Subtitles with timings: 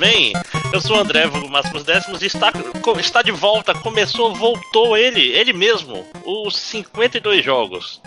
[0.00, 0.32] bem?
[0.72, 2.50] Eu sou o André Vulgo Máximos Décimos e está,
[2.98, 8.00] está de volta, começou, voltou ele, ele mesmo, os 52 jogos.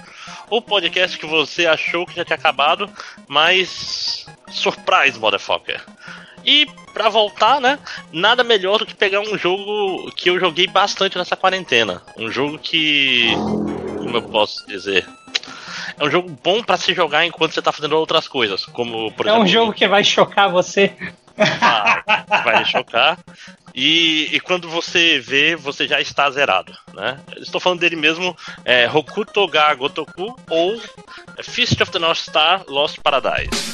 [0.50, 2.90] O podcast que você achou que já tinha acabado,
[3.28, 4.26] mas.
[4.50, 5.84] Surprise, motherfucker.
[6.44, 7.78] E para voltar, né?
[8.12, 12.02] Nada melhor do que pegar um jogo que eu joguei bastante nessa quarentena.
[12.18, 13.34] Um jogo que.
[14.00, 15.08] Como eu posso dizer?
[16.00, 19.28] É um jogo bom para se jogar enquanto você tá fazendo outras coisas, como por
[19.28, 20.92] É exemplo, um jogo que vai chocar você.
[21.38, 22.04] Ah,
[22.44, 23.18] vai chocar.
[23.74, 27.20] E, e, quando você vê, você já está zerado, né?
[27.38, 30.80] Estou falando dele mesmo, é Hokuto ga Gotoku ou
[31.42, 33.74] Fist of the North Star Lost Paradise.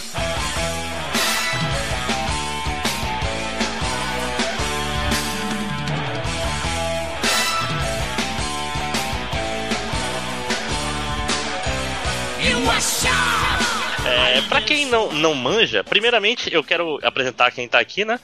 [14.28, 18.20] É, pra quem não, não manja, primeiramente eu quero apresentar quem tá aqui, né?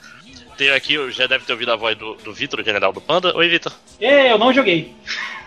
[0.56, 3.36] Tem aqui, já deve ter ouvido a voz do, do Vitor, general do Panda.
[3.36, 3.72] Oi, Vitor.
[4.00, 4.94] É, eu não joguei.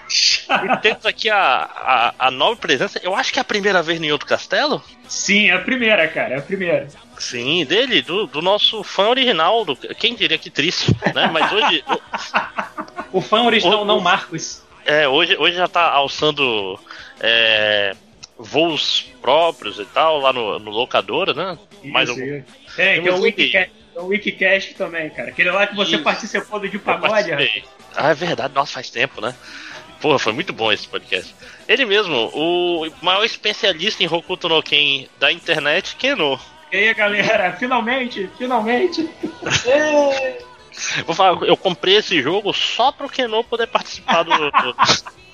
[0.10, 3.00] E temos aqui a, a, a, nova presença.
[3.04, 4.84] Eu acho que é a primeira vez em outro castelo?
[5.08, 6.88] Sim, é a primeira, cara, é a primeira.
[7.18, 9.64] Sim, dele, do, do nosso fã original.
[9.66, 11.30] Do, quem diria que triste, né?
[11.32, 11.84] Mas hoje.
[13.14, 14.64] o fã original, o, não Marcos.
[14.86, 16.80] É, hoje, hoje já tá alçando.
[17.20, 17.96] É,
[18.40, 21.60] voos próprios e tal, lá no, no locadora, né?
[21.84, 22.42] Isso, Mais algum...
[22.78, 25.30] É, que é o Wikicast, é o Wikicast também, cara.
[25.30, 26.04] Aquele lá que você Isso.
[26.04, 27.34] participou do de pagode.
[27.94, 29.36] Ah, é verdade, nossa, faz tempo, né?
[30.00, 31.36] Porra, foi muito bom esse podcast.
[31.68, 36.40] Ele mesmo, o maior especialista em Hokuto no Ken da internet, Keno.
[36.72, 39.10] E aí, galera, finalmente, finalmente.
[41.06, 44.76] Vou falar, eu comprei esse jogo só pro Keno poder participar do, do,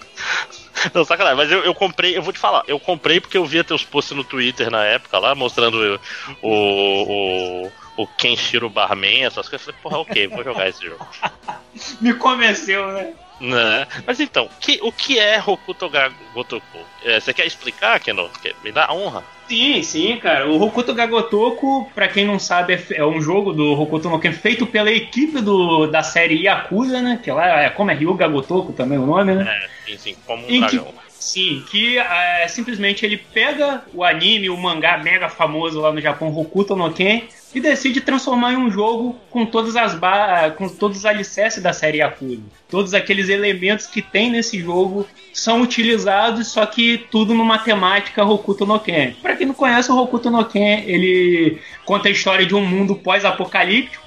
[0.93, 3.63] Não, sacanagem, mas eu, eu comprei, eu vou te falar, eu comprei porque eu via
[3.63, 5.99] teus posts no Twitter na época lá, mostrando
[6.41, 9.67] o, o, o Kenshiro Barman, essas coisas.
[9.67, 11.05] Eu falei, porra, ok, vou jogar esse jogo.
[12.01, 13.13] Me convenceu, né?
[13.39, 13.85] Né?
[14.05, 15.91] Mas então, que, o que é Hokuto
[16.33, 16.79] Gotoku?
[17.03, 18.29] É, você quer explicar, Keno?
[18.63, 19.23] Me dá honra.
[19.47, 20.47] Sim, sim, cara.
[20.47, 24.31] O Hokuto Gagotoku, pra quem não sabe, é, é um jogo do Hokuto no Ken
[24.31, 27.19] feito pela equipe do, da série Yakuza, né?
[27.21, 29.67] Que lá é como é Ryu Gagotoku também o nome, né?
[29.85, 30.85] É, sim, sim, como um dragão.
[30.85, 36.01] Que, sim, que é, simplesmente ele pega o anime, o mangá mega famoso lá no
[36.01, 37.23] Japão, Hokuto no Ken,
[37.55, 39.97] e decide transformar em um jogo com todas as
[40.57, 42.43] com todos os alicerces da série Yakuza.
[42.69, 48.65] Todos aqueles elementos que tem nesse jogo são utilizados, só que tudo numa temática Hokuto
[48.65, 49.13] no Ken.
[49.21, 52.93] Para quem não conhece, o Hokuto no Ken, ele conta a história de um mundo
[52.93, 54.03] pós-apocalíptico,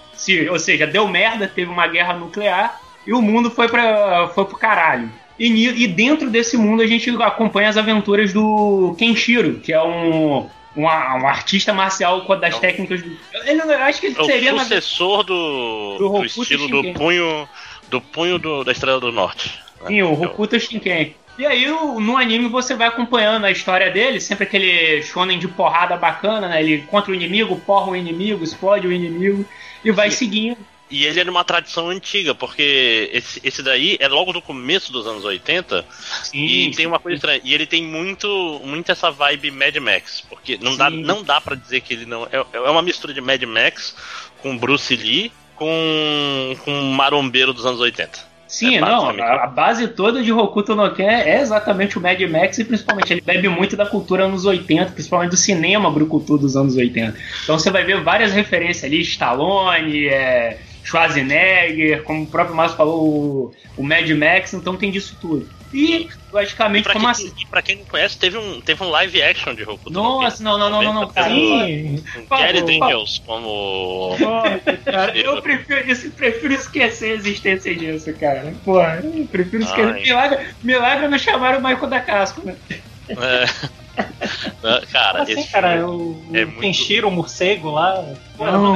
[0.50, 4.58] ou seja, deu merda, teve uma guerra nuclear e o mundo foi para foi pro
[4.58, 5.10] caralho.
[5.38, 10.48] E, e, dentro desse mundo a gente acompanha as aventuras do Kenshiro, que é um
[10.78, 13.16] um, um artista marcial com das técnicas do.
[13.44, 14.54] Ele, eu acho que ele é seria.
[14.54, 17.48] O sucessor do, do, do estilo do punho,
[17.88, 19.58] do punho do, da Estrela do Norte.
[19.82, 19.88] Né?
[19.88, 21.14] Sim, o Hokuto Shinken.
[21.36, 25.96] E aí, no anime, você vai acompanhando a história dele, sempre aquele shonen de porrada
[25.96, 26.60] bacana, né?
[26.60, 29.44] Ele contra o inimigo, porra o inimigo, explode o inimigo,
[29.84, 30.16] e vai Sim.
[30.16, 30.58] seguindo
[30.90, 34.90] e ele é de uma tradição antiga, porque esse, esse daí é logo do começo
[34.90, 35.84] dos anos 80.
[36.24, 37.40] Sim, e tem uma coisa estranha.
[37.44, 40.22] E ele tem muito, muito essa vibe Mad Max.
[40.28, 42.24] Porque não dá, não dá para dizer que ele não.
[42.32, 43.94] É, é uma mistura de Mad Max
[44.40, 48.28] com Bruce Lee com, com um marombeiro dos anos 80.
[48.46, 52.18] Sim, é não, a, a, base toda de Hokuto no Ken é exatamente o Mad
[52.22, 56.56] Max e principalmente ele bebe muito da cultura anos 80, principalmente do cinema brucutu dos
[56.56, 57.14] anos 80.
[57.42, 63.54] Então você vai ver várias referências ali, Stallone, é, Schwarzenegger, como o próprio Márcio falou,
[63.76, 65.46] o, Mad Max, então tem disso tudo.
[65.72, 67.32] E, logicamente, pra como quem, assim?
[67.38, 70.56] E pra quem não conhece, teve um, teve um live action de Hokuto Nossa, não,
[70.56, 71.28] não, não, não, não, cara.
[71.28, 72.02] Sim.
[72.30, 74.16] Gary Daniels como...
[74.82, 78.54] cara, eu prefiro, eu prefiro esquecer a existência disso, cara.
[78.64, 80.00] Porra, eu prefiro esquecer.
[80.00, 82.56] Milagre, milagre não chamaram o Michael da Casco, né?
[83.10, 83.78] É.
[84.92, 87.06] Cara, assim, cara, o, é o muito...
[87.08, 88.74] O morcego lá, não,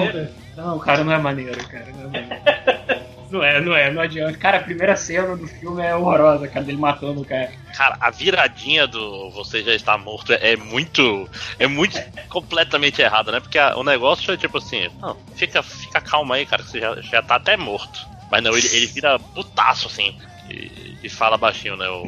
[0.57, 1.87] não, cara, não é maneiro, cara.
[1.93, 3.03] Não é maneiro.
[3.33, 4.37] Não é, não é, não adianta.
[4.37, 7.51] Cara, a primeira cena do filme é horrorosa, cara, dele matando o cara.
[7.75, 11.27] Cara, a viradinha do Você Já Está Morto é muito.
[11.59, 13.41] É muito completamente errada, né?
[13.41, 16.81] Porque a, o negócio é tipo assim: não, fica, fica calma aí, cara, que você
[16.81, 18.07] já, já tá até morto.
[18.31, 20.15] Mas não, ele, ele vira putaço, assim.
[20.51, 21.89] E, e fala baixinho, né?
[21.89, 22.05] O,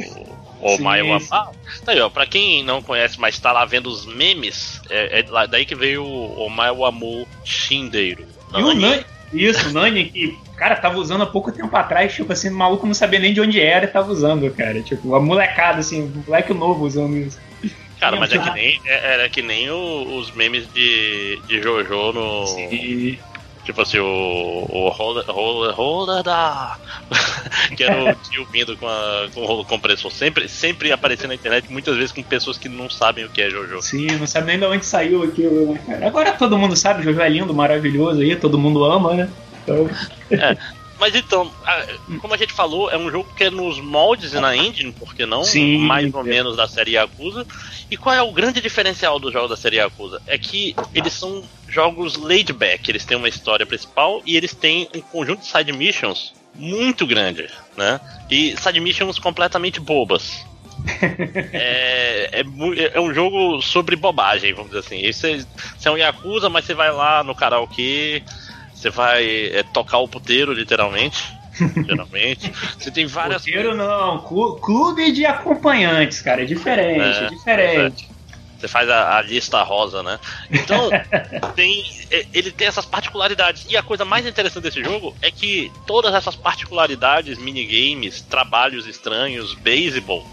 [0.60, 1.50] o Maio Ah,
[1.84, 2.10] tá aí, ó.
[2.10, 6.04] Pra quem não conhece, mas tá lá vendo os memes, é, é daí que veio
[6.04, 8.33] o Maio Amu Shindeiro.
[8.56, 12.32] E o Nani, isso, o Nani, que, cara, tava usando há pouco tempo atrás, tipo
[12.32, 14.80] assim, o maluco não sabia nem de onde era e tava usando, cara.
[14.82, 17.40] Tipo, a molecada, assim, um moleque novo usando isso.
[17.98, 22.46] Cara, mas é que nem, é, era que nem os memes de, de Jojo no.
[22.46, 23.18] Sim.
[23.64, 26.76] Tipo assim, o, o roller, roller, roller da.
[27.74, 30.12] que era o tio vindo com, a, com o rolo compressor.
[30.12, 33.48] Sempre, sempre aparecendo na internet, muitas vezes com pessoas que não sabem o que é
[33.48, 33.80] Jojo.
[33.80, 36.06] Sim, não sabe nem de onde saiu aquilo, né, cara?
[36.06, 39.30] Agora todo mundo sabe, Jojo é lindo, maravilhoso aí, todo mundo ama, né?
[39.62, 39.88] Então...
[40.30, 40.56] É.
[41.04, 41.52] Mas então,
[42.18, 45.14] como a gente falou, é um jogo que é nos moldes e na engine, por
[45.14, 45.44] que não?
[45.44, 46.24] Sim, Mais ou é.
[46.24, 47.46] menos da série Yakuza.
[47.90, 50.22] E qual é o grande diferencial dos jogos da série Yakuza?
[50.26, 54.88] É que eles são jogos laid back, eles têm uma história principal e eles têm
[54.94, 58.00] um conjunto de side missions muito grande, né?
[58.30, 60.46] E side missions completamente bobas.
[61.52, 65.12] é, é, mu- é um jogo sobre bobagem, vamos dizer assim.
[65.12, 65.46] Você,
[65.76, 68.22] você é um Yakuza, mas você vai lá no karaokê,
[68.84, 71.32] você vai é, tocar o puteiro, literalmente.
[71.86, 72.52] geralmente.
[72.78, 78.08] Você tem várias Roteiro não, clu- clube de acompanhantes, cara, é diferente, é, É, diferente.
[78.58, 80.18] Você faz a, a lista rosa, né?
[80.50, 80.90] Então,
[81.56, 83.66] tem, é, ele tem essas particularidades.
[83.70, 89.54] E a coisa mais interessante desse jogo é que todas essas particularidades, minigames, trabalhos estranhos,
[89.54, 90.26] baseball,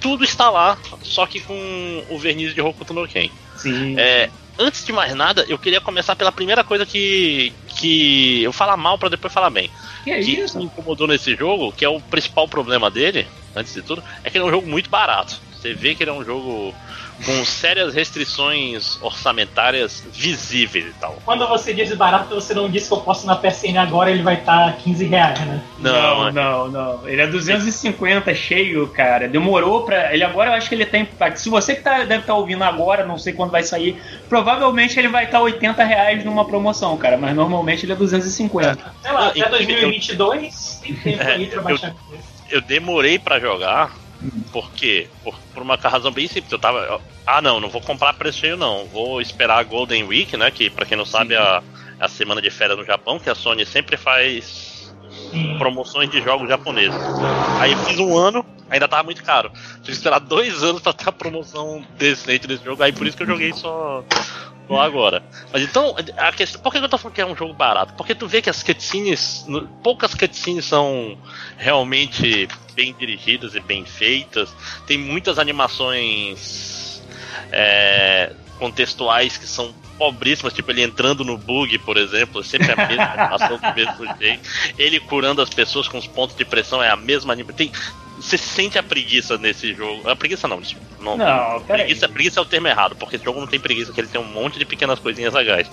[0.00, 3.30] tudo está lá, só que com o verniz de Hokuto no Ken.
[3.56, 3.94] Sim.
[3.98, 4.28] É,
[4.58, 7.52] antes de mais nada, eu queria começar pela primeira coisa que,
[7.82, 9.68] que eu falar mal para depois falar bem.
[10.04, 10.56] que é que isso?
[10.56, 14.38] me incomodou nesse jogo, que é o principal problema dele, antes de tudo, é que
[14.38, 15.40] ele é um jogo muito barato.
[15.52, 16.74] Você vê que ele é um jogo
[17.24, 21.18] com sérias restrições orçamentárias visíveis e tal.
[21.24, 24.34] Quando você diz barato, você não disse que eu posso na PSN agora, ele vai
[24.34, 25.62] estar 15 reais, né?
[25.78, 27.08] Não, não, não, não.
[27.08, 29.28] Ele é 250 cheio, cara.
[29.28, 30.12] Demorou pra.
[30.12, 31.08] Ele agora eu acho que ele tem.
[31.36, 35.08] Se você que tá, deve estar ouvindo agora, não sei quando vai sair, provavelmente ele
[35.08, 37.16] vai estar 80 reais numa promoção, cara.
[37.16, 38.92] Mas normalmente ele é 250.
[39.02, 41.94] Sei lá, até e- 2022 tem tempo É, aí pra eu- baixar.
[42.50, 43.92] Eu demorei pra jogar,
[44.52, 45.08] por quê?
[45.22, 46.52] Por, por uma razão bem simples.
[46.52, 47.00] Eu tava.
[47.26, 48.86] Ah, não, não vou comprar preço cheio, não.
[48.86, 50.50] Vou esperar a Golden Week, né?
[50.50, 51.62] Que pra quem não sabe, é a,
[52.00, 54.94] a semana de férias no Japão, que a Sony sempre faz
[55.58, 56.98] promoções de jogos japoneses.
[57.58, 59.50] Aí eu fiz um ano, ainda tava muito caro.
[59.50, 62.82] Tive que esperar dois anos pra ter a promoção decente desse jogo.
[62.82, 64.04] Aí por isso que eu joguei só,
[64.80, 65.22] agora.
[65.52, 67.94] Mas então, a questão, por que eu tô falando que é um jogo barato?
[67.94, 69.46] Porque tu vê que as cutscenes,
[69.82, 71.18] poucas cutscenes são
[71.56, 74.54] realmente bem dirigidas e bem feitas.
[74.86, 77.02] Tem muitas animações
[77.50, 82.88] é, contextuais que são pobríssimas, tipo ele entrando no bug, por exemplo, é sempre a
[82.88, 84.48] mesma animação do mesmo jeito.
[84.78, 87.56] Ele curando as pessoas com os pontos de pressão é a mesma animação.
[87.56, 87.72] Tem,
[88.22, 90.08] você sente a preguiça nesse jogo.
[90.08, 90.86] A preguiça não, desculpa.
[91.00, 94.00] Não, Não, preguiça, preguiça é o termo errado, porque esse jogo não tem preguiça, porque
[94.00, 95.68] ele tem um monte de pequenas coisinhas legais.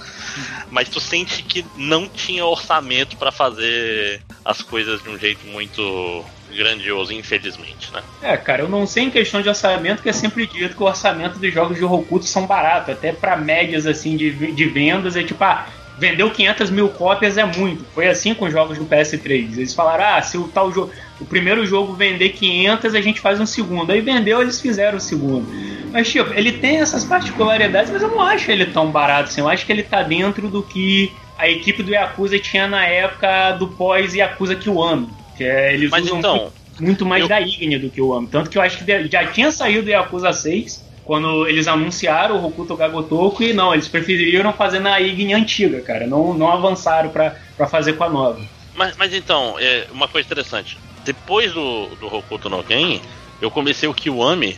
[0.71, 6.25] Mas tu sente que não tinha orçamento pra fazer as coisas de um jeito muito
[6.51, 8.01] grandioso, infelizmente, né?
[8.23, 10.87] É, cara, eu não sei em questão de orçamento, que é sempre dito que o
[10.87, 15.23] orçamento dos jogos de Hokuto são baratos, até pra médias assim de, de vendas é
[15.23, 15.67] tipo, ah,
[15.99, 17.83] vendeu 500 mil cópias é muito.
[17.93, 19.57] Foi assim com os jogos do PS3.
[19.57, 23.39] Eles falaram, ah, se o tal jogo, o primeiro jogo vender 500, a gente faz
[23.39, 23.91] um segundo.
[23.91, 25.45] Aí vendeu, eles fizeram o segundo.
[25.91, 29.41] Mas tipo, ele tem essas particularidades, mas eu não acho ele tão barato assim.
[29.41, 33.51] Eu acho que ele tá dentro do que a equipe do Yakuza tinha na época
[33.53, 35.09] do pós Yakuza Kiwami.
[35.37, 38.27] Que é, eles Mas usam então, muito mais Eu- da Igni do que o Amo.
[38.27, 42.45] Tanto que eu acho que já tinha saído do Yakuza 6 quando eles anunciaram o
[42.45, 46.05] Hokuto Gagotoku e não, eles preferiram fazer na Igni antiga, cara.
[46.05, 48.39] Não, não avançaram pra, pra fazer com a nova.
[48.75, 50.77] Mas, mas então, é, uma coisa interessante.
[51.03, 53.01] Depois do, do Hokuto no Ken,
[53.41, 54.55] eu comecei o Kiwami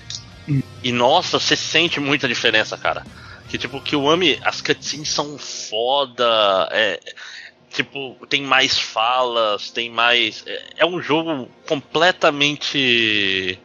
[0.49, 0.61] Hum.
[0.83, 3.05] e nossa, você sente muita diferença, cara.
[3.47, 6.99] Que tipo, o Kiwami, as cutscenes são foda, é,
[7.69, 10.43] tipo, tem mais falas, tem mais.
[10.45, 13.57] É, é um jogo completamente.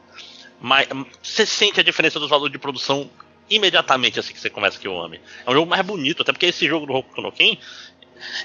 [0.66, 0.88] Mais-
[1.22, 3.08] Você sente a diferença dos valores de produção
[3.48, 5.20] imediatamente assim que você começa Kiwami.
[5.46, 7.56] É um jogo mais bonito, até porque esse jogo do Hokuto no Ken,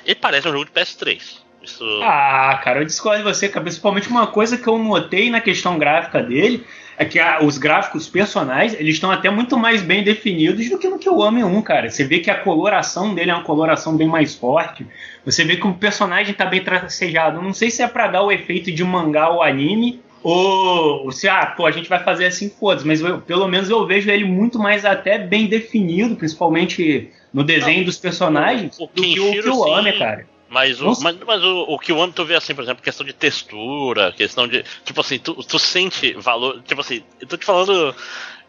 [0.05, 1.41] ele parece um jogo de PS3.
[1.63, 1.83] Isso.
[2.03, 3.61] Ah, cara, eu discordo de você, cara.
[3.63, 6.65] Principalmente uma coisa que eu notei na questão gráfica dele
[6.97, 10.87] é que ah, os gráficos personagens, eles estão até muito mais bem definidos do que
[10.89, 11.89] no Kiwami 1, cara.
[11.89, 14.85] Você vê que a coloração dele é uma coloração bem mais forte.
[15.23, 17.41] Você vê que o personagem tá bem tracejado.
[17.41, 21.45] Não sei se é pra dar o efeito de mangá ou anime, ou se, ah,
[21.47, 22.85] pô, a gente vai fazer assim, foda-se.
[22.85, 27.85] Mas eu- pelo menos eu vejo ele muito mais até bem definido, principalmente no desenho
[27.85, 30.27] dos personagens, o do que o Kiwami, cara.
[30.49, 31.01] Mas o, Nossa.
[31.03, 34.65] mas, mas o, o Kiwami tu vê assim, por exemplo, questão de textura, questão de.
[34.83, 36.61] Tipo assim, tu, tu sente valor.
[36.63, 37.95] Tipo assim, eu tô te falando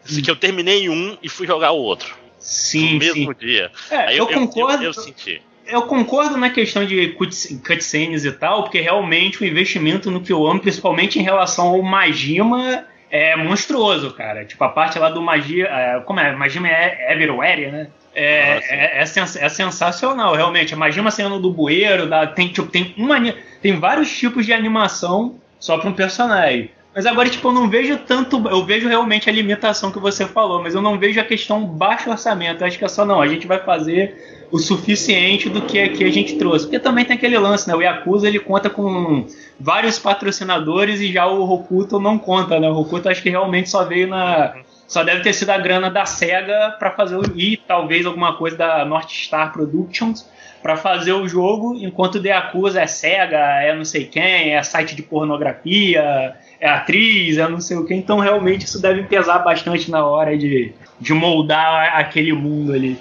[0.03, 2.13] assim, que eu terminei um e fui jogar o outro.
[2.37, 3.45] Sim, no mesmo sim.
[3.45, 3.71] dia.
[3.89, 4.83] É, Aí eu, concordo.
[4.83, 5.41] Eu, Eu, senti.
[5.83, 10.45] Concordo na questão de cuts- cutscenes e tal, porque realmente o investimento no que eu
[10.45, 14.43] amo, principalmente em relação ao Majima, é monstruoso, cara.
[14.43, 15.67] Tipo, a parte lá do Magia.
[15.67, 16.35] é, como é?
[16.35, 17.87] Majima é Everywhere, né?
[18.15, 20.73] É, é, é, sens é, sensacional, realmente.
[20.73, 23.17] Imagina uma cena do bueiro, da, tem, tipo, tem, uma,
[23.61, 26.71] tem vários tipos de animação só para um personagem.
[26.95, 28.47] Mas agora, tipo, eu não vejo tanto.
[28.47, 32.09] Eu vejo realmente a limitação que você falou, mas eu não vejo a questão baixo
[32.09, 32.61] orçamento.
[32.61, 36.03] Eu acho que é só, não, a gente vai fazer o suficiente do que aqui
[36.03, 36.65] a gente trouxe.
[36.65, 37.75] Porque também tem aquele lance, né?
[37.75, 39.25] O Yakuza ele conta com
[39.59, 42.69] vários patrocinadores e já o Rokuto não conta, né?
[42.69, 44.53] O Rokuto acho que realmente só veio na.
[44.87, 47.23] Só deve ter sido a grana da SEGA para fazer o.
[47.35, 50.29] E talvez alguma coisa da North Star Productions
[50.61, 54.63] para fazer o jogo, enquanto o The Yakuza é SEGA, é não sei quem, é
[54.63, 57.93] site de pornografia, é atriz, é não sei o que.
[57.93, 62.97] Então realmente isso deve pesar bastante na hora de, de moldar aquele mundo ali.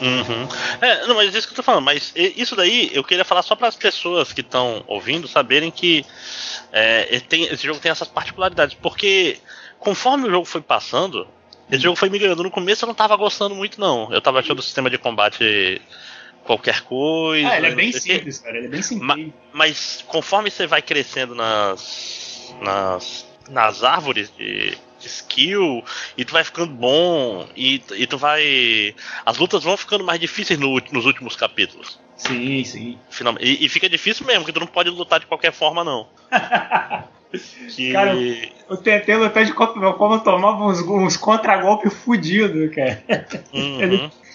[0.00, 0.48] Uhum.
[0.80, 3.42] É, não, mas é isso que eu tô falando, mas isso daí eu queria falar
[3.42, 6.06] só para as pessoas que estão ouvindo saberem que
[6.72, 9.38] é, tem, esse jogo tem essas particularidades, porque
[9.78, 11.26] conforme o jogo foi passando,
[11.70, 12.42] esse jogo foi migrando.
[12.42, 14.10] No começo eu não tava gostando muito, não.
[14.10, 15.82] Eu tava achando o sistema de combate
[16.44, 17.48] qualquer coisa.
[17.48, 19.06] Ah, ele é bem simples, cara, ele é bem simples.
[19.06, 22.25] Mas, mas conforme você vai crescendo nas,
[22.60, 25.84] nas, nas árvores de, skill
[26.16, 28.94] e tu vai ficando bom e, e tu vai.
[29.24, 31.98] As lutas vão ficando mais difíceis no, nos últimos capítulos.
[32.16, 32.98] Sim, sim.
[33.10, 33.46] Finalmente.
[33.46, 36.08] E, e, fica difícil mesmo, que tu não pode lutar de qualquer forma, não.
[37.74, 37.92] que...
[37.92, 38.14] Cara,
[38.68, 43.04] eu tentei lutar de qualquer forma, eu tomava uns, uns contra-golpes fudidos, cara.
[43.52, 44.10] Uhum.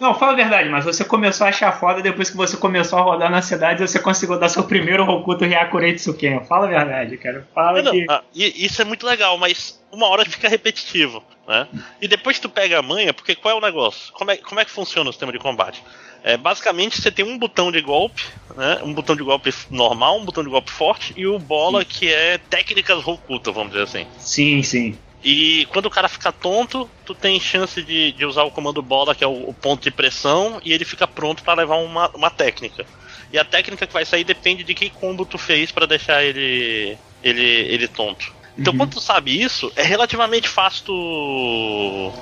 [0.00, 3.02] Não, fala a verdade, mas você começou a achar foda depois que você começou a
[3.02, 6.44] rodar na cidade e você conseguiu dar seu primeiro Hokuto Hyakurei Tsuken.
[6.46, 7.46] Fala a verdade, cara.
[7.54, 8.06] Fala não, que...
[8.06, 11.68] Não, ah, isso é muito legal, mas uma hora fica repetitivo, né?
[12.00, 14.12] E depois tu pega a manha, porque qual é o negócio?
[14.14, 15.82] Como é, como é que funciona o sistema de combate?
[16.22, 18.24] É, basicamente você tem um botão de golpe,
[18.56, 18.80] né?
[18.82, 21.86] Um botão de golpe normal, um botão de golpe forte e o bola sim.
[21.88, 24.06] que é técnicas Hokuto, vamos dizer assim.
[24.18, 24.98] Sim, sim.
[25.22, 29.14] E quando o cara fica tonto, tu tem chance de, de usar o comando bola,
[29.14, 32.30] que é o, o ponto de pressão, e ele fica pronto para levar uma, uma
[32.30, 32.86] técnica.
[33.32, 36.96] E a técnica que vai sair depende de que combo tu fez para deixar ele,
[37.22, 38.32] ele, ele tonto.
[38.58, 38.78] Então, uhum.
[38.78, 42.12] quando tu sabe isso, é relativamente fácil tu,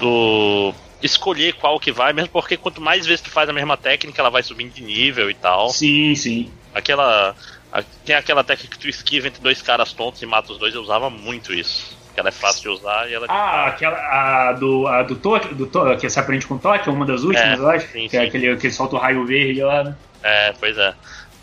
[0.00, 4.20] tu escolher qual que vai, mesmo porque quanto mais vezes tu faz a mesma técnica,
[4.20, 5.70] ela vai subindo de nível e tal.
[5.70, 6.52] Sim, sim.
[6.74, 7.34] Aquela.
[8.04, 10.80] Tem aquela técnica que tu esquiva entre dois caras tontos e mata os dois, eu
[10.80, 13.26] usava muito isso que ela é fácil de usar e ela.
[13.26, 16.88] É ah, aquela a do, a do Toque, do to, que se aprende com toque,
[16.88, 17.86] é uma das últimas, é, eu acho.
[17.92, 18.24] Sim, que é sim.
[18.26, 19.96] é aquele que solta o raio verde lá, né?
[20.22, 20.94] É, pois é.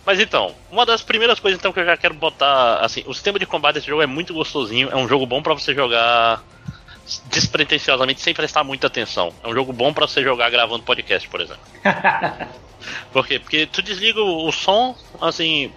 [0.05, 3.39] Mas então, uma das primeiras coisas então que eu já quero botar, assim, o sistema
[3.39, 6.43] de combate desse jogo é muito gostosinho, é um jogo bom para você jogar
[7.27, 9.33] despretensiosamente sem prestar muita atenção.
[9.43, 11.63] É um jogo bom para você jogar gravando podcast, por exemplo.
[13.13, 13.39] por quê?
[13.39, 15.71] Porque tu desliga o som, assim,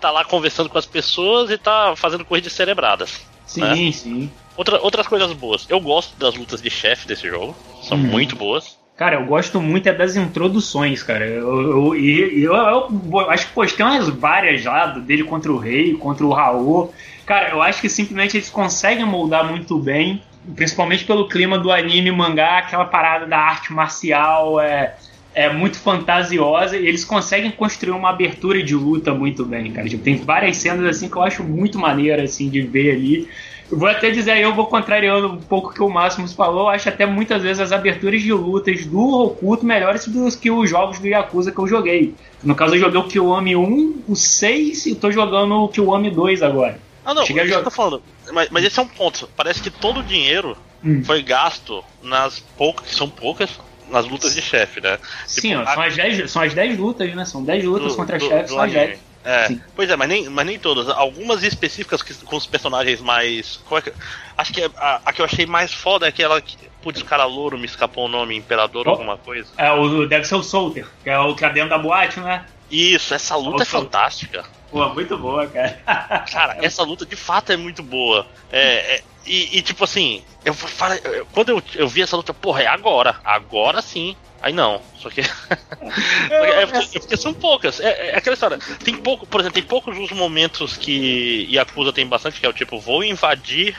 [0.00, 3.31] tá lá conversando com as pessoas e tá fazendo coisas cerebradas.
[3.54, 3.92] Sim, né?
[3.92, 4.30] sim.
[4.56, 5.66] Outra, outras coisas boas.
[5.68, 7.54] Eu gosto das lutas de chefe desse jogo.
[7.82, 8.02] São hum.
[8.02, 8.76] muito boas.
[8.96, 11.26] Cara, eu gosto muito é das introduções, cara.
[11.26, 16.24] Eu, eu, eu, eu, acho que tem umas várias lá dele contra o Rei, contra
[16.24, 16.92] o Raul.
[17.24, 20.22] Cara, eu acho que simplesmente eles conseguem moldar muito bem,
[20.54, 24.94] principalmente pelo clima do anime mangá, aquela parada da arte marcial é,
[25.34, 29.88] é muito fantasiosa e eles conseguem construir uma abertura de luta muito bem, cara.
[29.88, 33.28] Tipo, tem várias cenas assim que eu acho muito maneiro assim de ver ali.
[33.70, 36.64] Eu vou até dizer aí, eu vou contrariando um pouco o que o Máximos falou,
[36.64, 40.68] eu acho até muitas vezes as aberturas de lutas do Rokuto melhores do que os
[40.68, 42.14] jogos do Yakuza que eu joguei.
[42.44, 46.42] No caso, eu joguei o Kiwami 1, o 6 e tô jogando o Kiwami 2
[46.42, 46.78] agora.
[47.02, 47.62] Ah, não, Cheguei a jogar...
[47.62, 48.02] tô falando.
[48.30, 49.28] Mas, mas esse é um ponto.
[49.34, 51.02] Parece que todo o dinheiro hum.
[51.02, 53.58] foi gasto nas poucas, que são poucas,
[53.92, 54.98] nas lutas de chefe, né?
[55.26, 55.74] Sim, tipo, ó, a...
[55.74, 57.24] são, as 10, são as 10 lutas, né?
[57.24, 58.98] São 10 lutas do, contra chefes, são as 10.
[59.24, 60.88] É, pois é, mas nem, mas nem todas.
[60.88, 63.60] Algumas específicas que, com os personagens mais.
[63.70, 63.92] É que,
[64.36, 66.56] acho que a, a, que eu achei mais foda é aquela que.
[66.82, 69.48] Putz, o cara louro me escapou o nome, Imperador, oh, alguma coisa.
[69.56, 72.44] É, o, deve ser o Solter, que é o que é dentro da boate, né?
[72.68, 73.90] Isso, essa luta o é Solter.
[73.90, 74.44] fantástica.
[74.68, 76.24] Pô, muito boa, cara.
[76.28, 78.26] cara, essa luta de fato é muito boa.
[78.50, 81.00] É, é e, e, tipo assim, eu falei,
[81.32, 83.20] quando eu, eu vi essa luta, porra, é agora.
[83.24, 84.16] Agora sim.
[84.40, 85.20] Aí não, só que.
[86.30, 87.78] é, porque, é porque são poucas.
[87.78, 88.58] É, é, aquela história.
[88.84, 92.52] Tem pouco, por exemplo, tem poucos os momentos que Yakuza tem bastante, que é o
[92.52, 93.76] tipo, vou invadir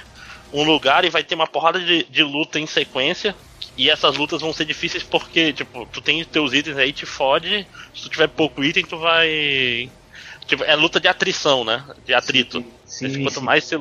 [0.53, 3.35] um lugar e vai ter uma porrada de, de luta em sequência.
[3.75, 7.67] E essas lutas vão ser difíceis porque, tipo, tu tem teus itens aí, te fode.
[7.93, 9.89] Se tu tiver pouco item, tu vai.
[10.45, 11.83] Tipo, é luta de atrição, né?
[12.05, 12.63] De atrito.
[12.85, 13.45] Sim, sim, quanto sim.
[13.45, 13.77] mais você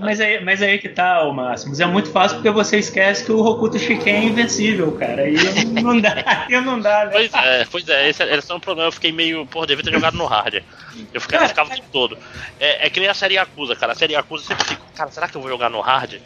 [0.00, 1.80] mas aí, mas aí que tá, o Máximos.
[1.80, 5.28] É muito fácil porque você esquece que o Rokuto Shiken é invencível, cara.
[5.28, 5.36] E
[5.82, 7.12] não dá, aí não dá, né?
[7.12, 8.88] Pois é, pois é, esse, esse é um problema.
[8.88, 9.46] Eu fiquei meio.
[9.46, 10.62] Porra, devia ter jogado no hard.
[11.12, 12.18] Eu ficava, eu ficava o tempo todo.
[12.58, 13.92] É, é que nem a série Acusa, cara.
[13.92, 16.20] A série Acusa sempre fica, cara, será que eu vou jogar no hard?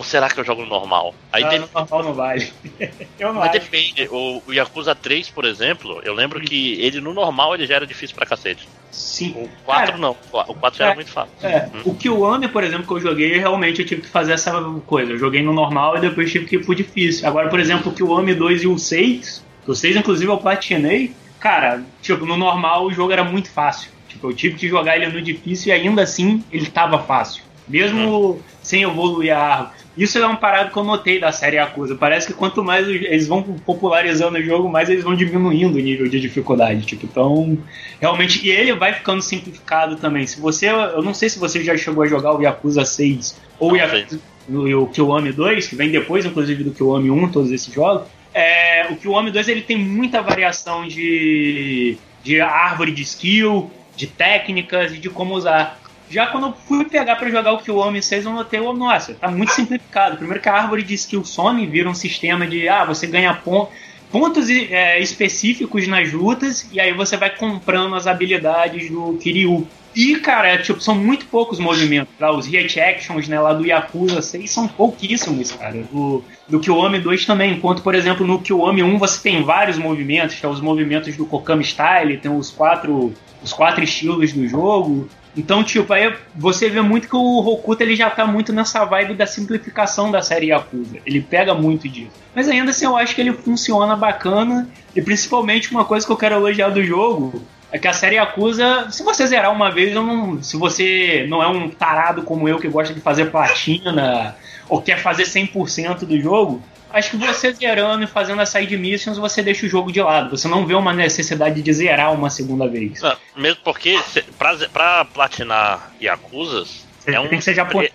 [0.00, 1.14] Ou será que eu jogo no normal?
[1.30, 2.50] Aí ah, no normal não vale.
[3.20, 3.60] eu não Mas acho.
[3.60, 4.08] depende.
[4.10, 7.86] O, o Yakuza 3, por exemplo, eu lembro que ele no normal ele já era
[7.86, 8.66] difícil pra cacete.
[8.90, 9.32] Sim.
[9.36, 10.16] O 4 Cara, não.
[10.32, 11.34] O 4 já é, era muito fácil.
[11.42, 11.68] É.
[11.74, 11.82] Hum.
[11.84, 15.12] O Kiwami, por exemplo, que eu joguei, realmente eu tive que fazer essa coisa.
[15.12, 17.28] Eu joguei no normal e depois tive que ir pro difícil.
[17.28, 21.84] Agora, por exemplo, o Kiwami 2 e o 6, o 6 inclusive eu platinei, cara,
[22.00, 23.90] tipo, no normal o jogo era muito fácil.
[24.08, 27.42] Tipo, eu tive que jogar ele no difícil e ainda assim ele tava fácil.
[27.68, 28.40] Mesmo hum.
[28.62, 29.79] sem evoluir a árvore.
[29.96, 31.96] Isso é uma parada que eu notei da série Yakuza.
[31.96, 36.08] Parece que quanto mais eles vão popularizando o jogo, mais eles vão diminuindo o nível
[36.08, 36.86] de dificuldade.
[36.86, 37.58] Tipo, então,
[38.00, 38.46] realmente.
[38.46, 40.26] E ele vai ficando simplificado também.
[40.26, 40.68] Se você.
[40.68, 44.86] Eu não sei se você já chegou a jogar o Yakuza 6 ou Yakuza, o
[44.86, 48.08] Kiwami 2, que vem depois, inclusive, do Kiwami 1, todos esses jogos.
[48.32, 54.92] É, o Kiwami 2 ele tem muita variação de, de árvore de skill, de técnicas
[54.92, 55.79] e de como usar.
[56.10, 59.28] Já quando eu fui pegar para jogar o Kiwami 6, eu notei, oh, nossa, tá
[59.28, 60.16] muito simplificado.
[60.16, 63.72] Primeiro que a árvore de skill some, vira um sistema de, ah, você ganha pontos
[64.10, 69.66] pontos é, específicos nas lutas e aí você vai comprando as habilidades do Kiryu.
[69.94, 72.14] E, cara, é, tipo, são muito poucos movimentos.
[72.16, 72.30] Tá?
[72.30, 75.82] Os reactions né, lá do Yakuza 6 são pouquíssimos, cara.
[75.90, 77.52] Do, do Kiwami 2 também.
[77.52, 81.26] Enquanto, por exemplo, no Kiwami 1 você tem vários movimentos, que é os movimentos do
[81.26, 83.12] Kokami Style, tem os quatro,
[83.42, 85.08] os quatro estilos do jogo.
[85.36, 89.14] Então, tipo, aí você vê muito que o Rokuta ele já tá muito nessa vibe
[89.14, 90.98] da simplificação da série Yakuza.
[91.06, 92.10] Ele pega muito disso.
[92.34, 94.68] Mas ainda assim, eu acho que ele funciona bacana.
[94.94, 98.88] E principalmente uma coisa que eu quero elogiar do jogo é que a série Yakuza,
[98.90, 102.68] se você zerar uma vez, não, se você não é um tarado como eu que
[102.68, 104.34] gosta de fazer platina
[104.68, 106.60] ou quer fazer 100% do jogo,
[106.92, 110.36] acho que você zerando e fazendo as side missions, você deixa o jogo de lado.
[110.36, 113.00] Você não vê uma necessidade de zerar uma segunda vez.
[113.00, 113.98] Não, mesmo porque,
[114.38, 117.92] pra, pra platinar Yakuzas, é um, tem que ser japonês.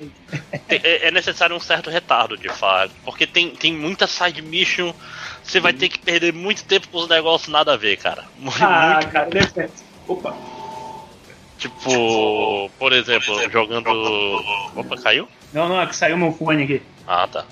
[0.67, 2.91] É, é, necessário um certo retardo, de fato.
[3.03, 4.93] Porque tem, tem muita side mission.
[5.43, 8.23] Você vai ter que perder muito tempo com os negócios nada a ver, cara.
[8.59, 9.71] Ah, muito cara, depende.
[10.07, 10.35] Opa.
[11.57, 13.89] Tipo, por exemplo, jogando.
[14.75, 15.27] Opa, caiu?
[15.53, 16.81] Não, não, é que saiu meu fone aqui.
[17.07, 17.45] Ah, tá.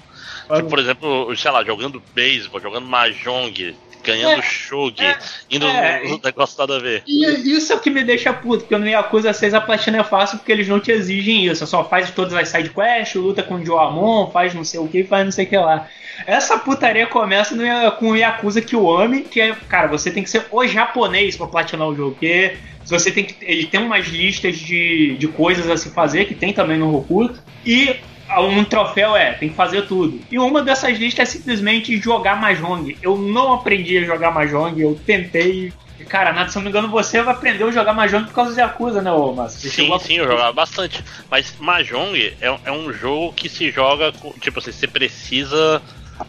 [0.55, 5.17] Tipo, por exemplo, sei lá, jogando beisebol, jogando mahjong, ganhando é, shogi, é,
[5.49, 7.03] indo é, no negócio nada a ver.
[7.07, 10.03] E isso é o que me deixa puto, porque no Yakuza 6 a platina é
[10.03, 11.65] fácil porque eles não te exigem isso.
[11.65, 15.03] Só faz todas as side quests, luta com o Joamon, faz não sei o que,
[15.03, 15.87] faz não sei o que lá.
[16.27, 20.45] Essa putaria começa no, com o Yakuza Kiwami, que é, cara, você tem que ser
[20.51, 25.15] o japonês pra platinar o jogo, porque você tem que, ele tem umas listas de,
[25.17, 27.95] de coisas a se fazer, que tem também no Rokuto, e
[28.41, 30.19] um troféu é, tem que fazer tudo.
[30.31, 32.97] E uma dessas listas é simplesmente jogar Mahjong.
[33.01, 35.73] Eu não aprendi a jogar Mahjong, eu tentei.
[36.09, 38.59] Cara, nada, se não me engano, você vai aprender a jogar Mahjong por causa de
[38.59, 39.69] Yakuza, né, ô Márcio?
[39.69, 41.03] Sim, sim, eu jogava bastante.
[41.31, 45.81] Mas Mahjong é, é um jogo que se joga, com, tipo assim, você precisa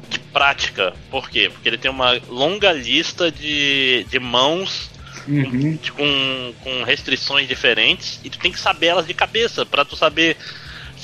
[0.09, 0.95] de prática.
[1.11, 1.51] Por quê?
[1.53, 4.91] Porque ele tem uma longa lista de, de mãos
[5.29, 5.79] uhum.
[5.97, 10.37] com, com restrições diferentes e tu tem que saber elas de cabeça para tu saber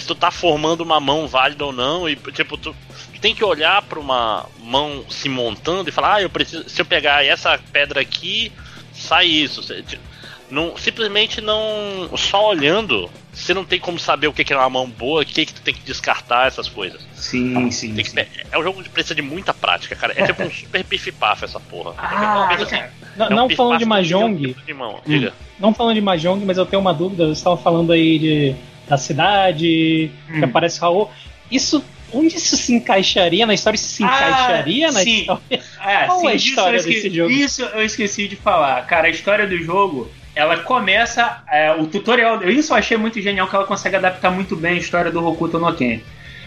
[0.01, 2.09] se tu tá formando uma mão válida ou não.
[2.09, 2.75] E, tipo, tu,
[3.13, 6.69] tu tem que olhar para uma mão se montando e falar, ah, eu preciso.
[6.69, 8.51] Se eu pegar essa pedra aqui,
[8.93, 9.63] sai isso.
[10.51, 12.11] Não, simplesmente não.
[12.17, 15.47] Só olhando, você não tem como saber o que é uma mão boa, o que,
[15.47, 17.01] que tu tem que descartar, essas coisas.
[17.15, 17.95] Sim, sim.
[17.95, 18.17] Que, sim.
[18.51, 20.13] é um jogo que precisa de muita prática, cara.
[20.17, 21.95] É tipo um super pif-paf essa porra.
[21.97, 22.83] Ah, é assim,
[23.17, 24.57] não, é um não falando de Mahjong.
[24.67, 25.01] De mão.
[25.07, 27.27] Hum, não falando de Mahjong, mas eu tenho uma dúvida.
[27.27, 28.57] Você estava falando aí de
[28.91, 30.41] da cidade, hum.
[30.41, 31.11] que aparece Raul.
[31.51, 33.77] Isso onde isso se encaixaria na história?
[33.77, 35.21] Isso se ah, encaixaria ah, na sim.
[35.21, 35.43] história?
[35.81, 37.31] É, Qual sim, é a história esqueci, desse jogo?
[37.31, 38.85] Isso eu esqueci de falar.
[38.87, 41.43] Cara, a história do jogo, ela começa.
[41.51, 42.43] É, o tutorial.
[42.51, 45.59] Isso eu achei muito genial que ela consegue adaptar muito bem a história do Hokuto
[45.59, 46.01] no Ken.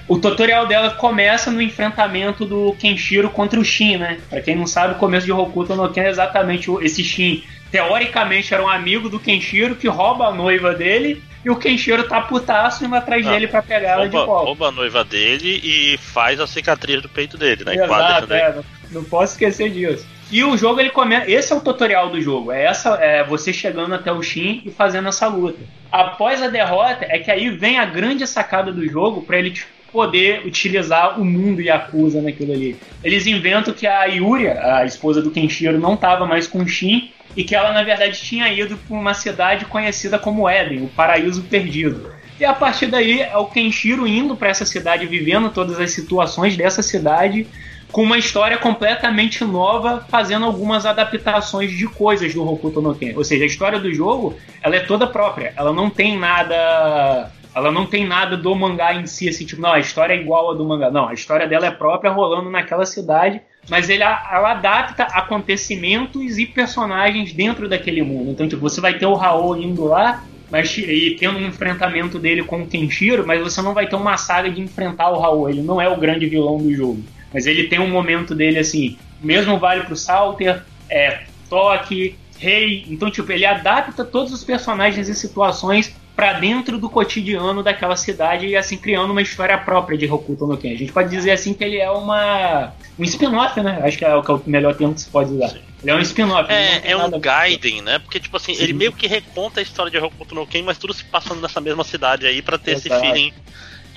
[0.05, 4.19] O tutorial dela começa no enfrentamento do Kenshiro contra o Shin, né?
[4.29, 7.41] Pra quem não sabe, o começo de Hokuto no Ken é exatamente esse Shin.
[7.71, 12.21] Teoricamente era um amigo do Kenshiro que rouba a noiva dele e o Kenshiro tá
[12.21, 14.45] putaço indo atrás ah, dele pra pegar ela de volta.
[14.45, 17.75] Rouba a noiva dele e faz a cicatriz do peito dele, né?
[17.75, 20.07] Exato, é, não, não, posso esquecer disso.
[20.31, 21.29] E o jogo ele começa.
[21.29, 22.51] Esse é o tutorial do jogo.
[22.51, 25.59] É essa, é você chegando até o Shin e fazendo essa luta.
[25.91, 29.51] Após a derrota, é que aí vem a grande sacada do jogo para ele
[29.93, 32.75] poder utilizar o mundo Yakuza naquilo ali.
[33.03, 37.11] Eles inventam que a Yuria, a esposa do Kenshiro, não estava mais com o Shin
[37.37, 41.43] e que ela na verdade tinha ido para uma cidade conhecida como Eden, o Paraíso
[41.43, 42.11] Perdido.
[42.39, 46.57] E a partir daí é o Kenshiro indo para essa cidade, vivendo todas as situações
[46.57, 47.47] dessa cidade,
[47.91, 53.13] com uma história completamente nova, fazendo algumas adaptações de coisas do Hokuto no Ken.
[53.15, 55.53] Ou seja, a história do jogo, ela é toda própria.
[55.55, 59.73] Ela não tem nada Ela não tem nada do mangá em si, assim, tipo, não,
[59.73, 60.89] a história é igual a do mangá.
[60.89, 66.45] Não, a história dela é própria, rolando naquela cidade, mas ele, ela adapta acontecimentos e
[66.45, 68.31] personagens dentro daquele mundo.
[68.31, 72.43] Então, tipo, você vai ter o Raul indo lá, mas e tendo um enfrentamento dele
[72.43, 75.49] com o Kenshiro, mas você não vai ter uma saga de enfrentar o Raul.
[75.49, 77.03] Ele não é o grande vilão do jogo.
[77.33, 82.85] Mas ele tem um momento dele assim, mesmo vale pro Salter, é, Toque, Rei.
[82.89, 88.47] Então, tipo, ele adapta todos os personagens e situações para dentro do cotidiano daquela cidade
[88.47, 90.73] e assim criando uma história própria de Hokuto no Ken.
[90.73, 93.81] A gente pode dizer assim que ele é uma um spin-off, né?
[93.83, 95.49] Acho que é o, que é o melhor termo que se pode usar.
[95.49, 95.61] Sim.
[95.81, 96.51] Ele é um spin-off.
[96.51, 97.99] É, é um Gaiden, né?
[97.99, 98.63] Porque, tipo assim, Sim.
[98.63, 101.59] ele meio que reconta a história de Hokuto no Ken, mas tudo se passando nessa
[101.59, 102.95] mesma cidade aí para ter Exato.
[102.95, 103.33] esse feeling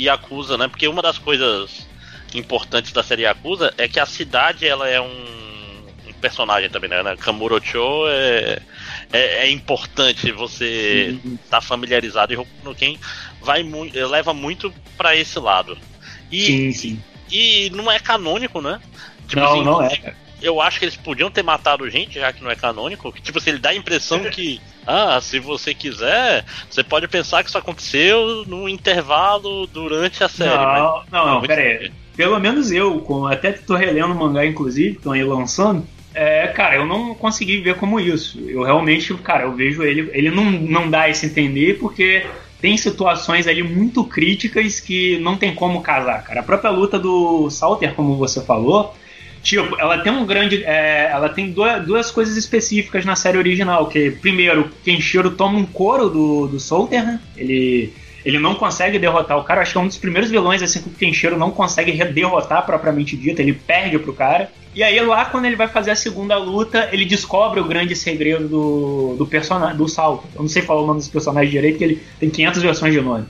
[0.00, 0.68] Yakuza, né?
[0.68, 1.87] Porque uma das coisas
[2.35, 7.16] importantes da série Yakuza é que a cidade ela é um, um personagem também, né?
[7.16, 8.61] Kamurocho é,
[9.12, 12.96] é, é importante você estar tá familiarizado e Hokuto no Ken
[13.40, 15.76] vai mu leva muito para esse lado.
[16.30, 17.02] E, sim, sim.
[17.30, 18.80] E não é canônico, né?
[19.26, 20.14] Tipo não, assim, não é.
[20.42, 23.12] Eu acho que eles podiam ter matado gente, já que não é canônico.
[23.22, 27.48] Tipo assim, ele dá a impressão que, ah, se você quiser, você pode pensar que
[27.48, 30.54] isso aconteceu num intervalo durante a série.
[30.54, 31.92] Não, mas, não, não, pera aí.
[32.14, 35.86] Pelo menos eu, até tô relendo o mangá, inclusive, que estão aí lançando.
[36.18, 38.40] É, cara, eu não consegui ver como isso.
[38.48, 40.11] Eu realmente, cara, eu vejo ele.
[40.14, 42.24] Ele não, não dá esse entender porque
[42.59, 46.40] tem situações ali muito críticas que não tem como casar, cara.
[46.40, 48.94] A própria luta do Salter, como você falou,
[49.42, 50.64] tipo, ela tem um grande.
[50.64, 53.87] É, ela tem duas, duas coisas específicas na série original.
[53.87, 57.20] Que, primeiro, Kenshiro toma um couro do, do Salter, né?
[57.37, 57.92] Ele.
[58.24, 59.61] Ele não consegue derrotar o cara.
[59.61, 63.16] Acho que é um dos primeiros vilões assim que o Kenshiro não consegue derrotar propriamente
[63.16, 63.40] dito.
[63.40, 64.50] Ele perde pro cara.
[64.76, 68.46] E aí lá quando ele vai fazer a segunda luta, ele descobre o grande segredo
[68.46, 70.28] do, do personagem, do Salto.
[70.34, 73.00] Eu não sei falar o nome dos personagens direito, porque ele tem 500 versões de
[73.00, 73.24] nome.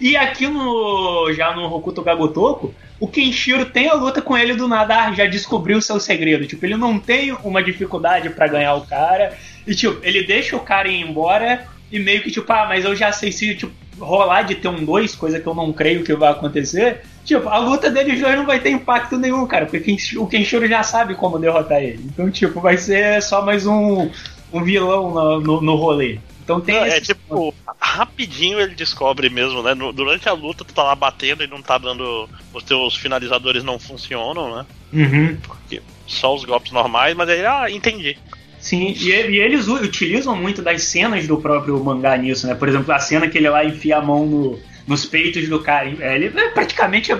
[0.00, 4.66] E aqui no já no Hokuto Gagotoko, o Kenshiro tem a luta com ele do
[4.66, 6.46] nada, ah, já descobriu o seu segredo.
[6.46, 9.36] Tipo, ele não tem uma dificuldade para ganhar o cara.
[9.66, 12.96] E tipo, ele deixa o cara ir embora e meio que tipo, ah, mas eu
[12.96, 16.14] já sei se tipo, rolar de ter um 2, coisa que eu não creio que
[16.14, 17.02] vai acontecer.
[17.24, 20.82] Tipo, a luta deles dois não vai ter impacto nenhum, cara, porque o Kenshiro já
[20.82, 22.02] sabe como derrotar ele.
[22.04, 24.10] Então, tipo, vai ser só mais um,
[24.52, 26.18] um vilão no, no, no rolê.
[26.42, 26.76] Então tem.
[26.76, 29.74] É, é tipo, rapidinho ele descobre mesmo, né?
[29.94, 32.28] durante a luta tu tá lá batendo e não tá dando.
[32.52, 34.66] Os teus finalizadores não funcionam, né?
[34.92, 35.36] Uhum.
[35.36, 38.18] Porque só os golpes normais, mas aí, ah, entendi.
[38.58, 42.54] Sim, e, e, eles utilizam muito das cenas do próprio mangá nisso, né?
[42.54, 45.88] Por exemplo, a cena que ele lá enfia a mão no, nos peitos do cara.
[46.00, 47.16] É, ele praticamente é,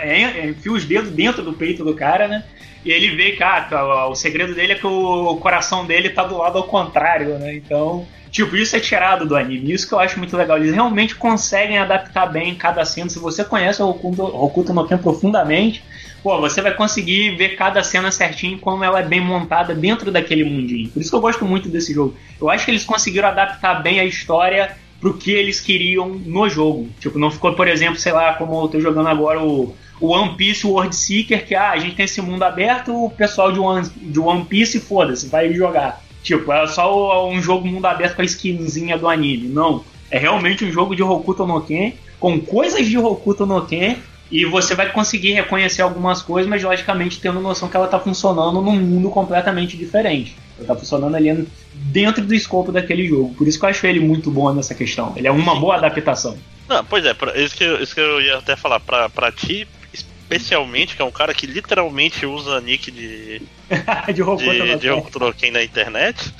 [0.00, 2.44] é, enfia os dedos dentro do peito do cara, né?
[2.84, 6.38] E ele vê que ah, o segredo dele é que o coração dele tá do
[6.38, 7.56] lado ao contrário, né?
[7.56, 9.72] Então, tipo, isso é tirado do anime.
[9.72, 10.56] Isso que eu acho muito legal.
[10.56, 13.10] Eles realmente conseguem adaptar bem cada cena.
[13.10, 15.82] Se você conhece o Hokuto, Hokuto no Ken profundamente,
[16.22, 20.44] pô, você vai conseguir ver cada cena certinho como ela é bem montada dentro daquele
[20.44, 20.88] mundinho.
[20.90, 22.16] Por isso que eu gosto muito desse jogo.
[22.40, 26.88] Eu acho que eles conseguiram adaptar bem a história pro que eles queriam no jogo.
[27.00, 30.66] Tipo, não ficou, por exemplo, sei lá, como eu tô jogando agora o, One Piece
[30.66, 34.18] World Seeker, que ah, a gente tem esse mundo aberto, o pessoal de One, de
[34.18, 36.02] One Piece, foda-se, vai jogar.
[36.22, 39.48] Tipo, é só um jogo mundo aberto com a skinzinha do anime.
[39.48, 39.84] Não.
[40.10, 43.96] É realmente um jogo de Hokuto no Ken, com coisas de Hokuto no Ken,
[44.30, 48.62] e você vai conseguir reconhecer algumas coisas, mas logicamente tendo noção que ela está funcionando
[48.62, 50.36] num mundo completamente diferente.
[50.60, 53.34] Ela tá funcionando ali dentro do escopo daquele jogo.
[53.34, 55.14] Por isso que eu acho ele muito bom nessa questão.
[55.16, 56.36] Ele é uma boa adaptação.
[56.68, 58.78] Não, pois é, isso que, eu, isso que eu ia até falar.
[58.78, 63.42] Pra, pra ti, especialmente, que é um cara que literalmente usa nick de.
[64.14, 66.32] de Hokuto de, na internet.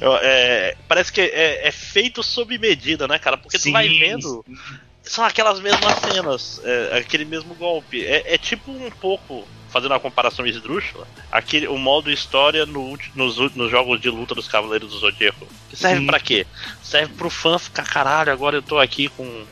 [0.00, 3.36] Eu, é, parece que é, é, feito sob medida, né, cara?
[3.36, 4.44] Porque sim, tu vai vendo.
[4.46, 4.54] Sim
[5.08, 8.04] são aquelas mesmas cenas, é, aquele mesmo golpe.
[8.04, 9.46] É, é, tipo um pouco,
[9.78, 14.48] fazendo uma comparação esdrúxula, aquele, o modo história no, nos, nos jogos de luta dos
[14.48, 15.46] Cavaleiros do Zodíaco.
[15.70, 16.46] Que serve para quê?
[16.82, 19.44] Serve pro fã ficar, caralho, agora eu tô aqui com,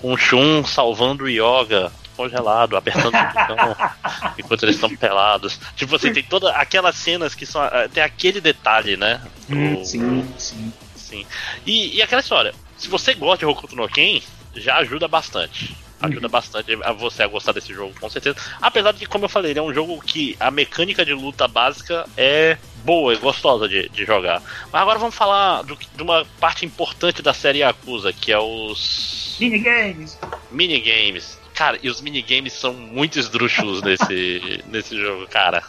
[0.00, 3.76] com o Shun salvando o Yoga congelado, apertando o botão
[4.38, 5.58] enquanto eles estão pelados.
[5.74, 7.64] Tipo assim, tem todas aquelas cenas que são.
[7.64, 9.22] Eh, tem aquele detalhe, né?
[9.48, 10.72] Hum, sim, sim.
[10.94, 11.26] Sim.
[11.64, 14.20] E, e aquela história, se você gosta de Hokuto no Ken,
[14.54, 15.74] já ajuda bastante.
[16.00, 16.30] Ajuda uhum.
[16.30, 18.36] bastante a você a gostar desse jogo, com certeza.
[18.60, 21.46] Apesar de que, como eu falei, ele é um jogo que a mecânica de luta
[21.46, 24.42] básica é boa, é gostosa de, de jogar.
[24.72, 29.36] Mas agora vamos falar do, de uma parte importante da série Yakuza, que é os.
[29.38, 30.18] Minigames!
[30.50, 31.38] Minigames.
[31.54, 35.62] Cara, e os minigames são muito esdrúxulos nesse, nesse jogo, cara.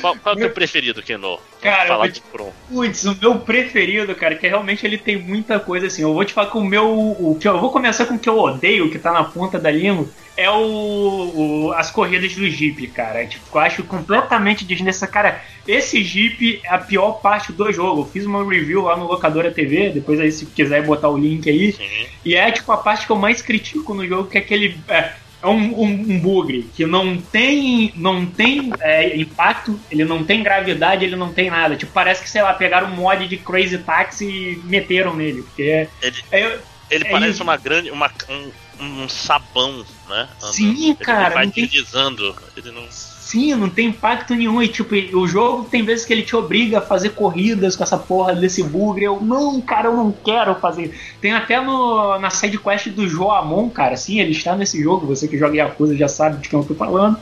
[0.00, 1.38] Qual, qual é o teu preferido, Keno?
[1.60, 6.02] Cara, falar de Putz, o meu preferido, cara, que realmente ele tem muita coisa assim.
[6.02, 6.88] Eu vou te falar com o meu.
[6.88, 9.70] O que eu vou começar com o que eu odeio, que tá na ponta da
[9.70, 13.26] língua, é o, o as corridas do Jeep, cara.
[13.26, 15.12] Tipo, eu acho completamente desnecessário.
[15.12, 18.02] Cara, esse Jeep é a pior parte do jogo.
[18.02, 21.48] Eu fiz uma review lá no Locadora TV, depois aí se quiser botar o link
[21.48, 21.76] aí.
[22.24, 24.76] E é tipo a parte que eu mais critico no jogo, que é aquele.
[24.88, 30.22] É, é um, um, um, bugre que não tem, não tem é, impacto, ele não
[30.22, 31.76] tem gravidade, ele não tem nada.
[31.76, 35.42] Tipo, parece que, sei lá, pegaram um mod de Crazy Taxi e meteram nele.
[35.42, 36.58] Porque é, ele, é,
[36.90, 37.42] ele é parece isso.
[37.42, 37.90] uma grande.
[37.90, 40.28] Uma, um, um sabão, né?
[40.40, 41.26] Sim, ele cara.
[41.26, 42.36] Ele vai deslizando.
[42.56, 42.86] Ele não
[43.30, 44.60] Sim, não tem impacto nenhum.
[44.60, 47.96] E tipo, o jogo tem vezes que ele te obriga a fazer corridas com essa
[47.96, 49.04] porra desse bugre.
[49.04, 50.98] Eu, não, cara, eu não quero fazer.
[51.20, 53.96] Tem até no, na side quest do Joamon, cara.
[53.96, 55.06] Sim, ele está nesse jogo.
[55.06, 57.20] Você que joga Yakuza já sabe de quem eu tô falando.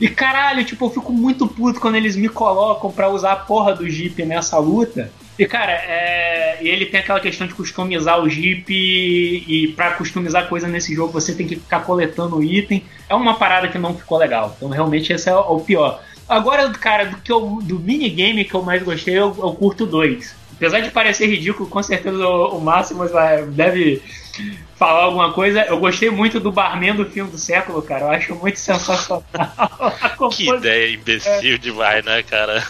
[0.00, 3.74] E caralho, tipo, eu fico muito puto quando eles me colocam para usar a porra
[3.74, 5.12] do Jeep nessa luta.
[5.38, 6.58] E cara, é...
[6.60, 10.94] e ele tem aquela questão de customizar o Jeep e, e para customizar coisa nesse
[10.94, 12.84] jogo você tem que ficar coletando item.
[13.08, 14.54] É uma parada que não ficou legal.
[14.56, 16.02] Então realmente esse é o pior.
[16.28, 20.34] Agora, cara, do que eu, do minigame que eu mais gostei, eu, eu curto dois.
[20.56, 23.04] Apesar de parecer ridículo, com certeza o, o Máximo
[23.48, 24.00] deve
[24.76, 25.62] falar alguma coisa.
[25.62, 28.06] Eu gostei muito do barman do filme do século, cara.
[28.06, 29.24] Eu acho muito sensacional.
[30.32, 31.58] que ideia imbecil é.
[31.58, 32.62] demais, né, cara?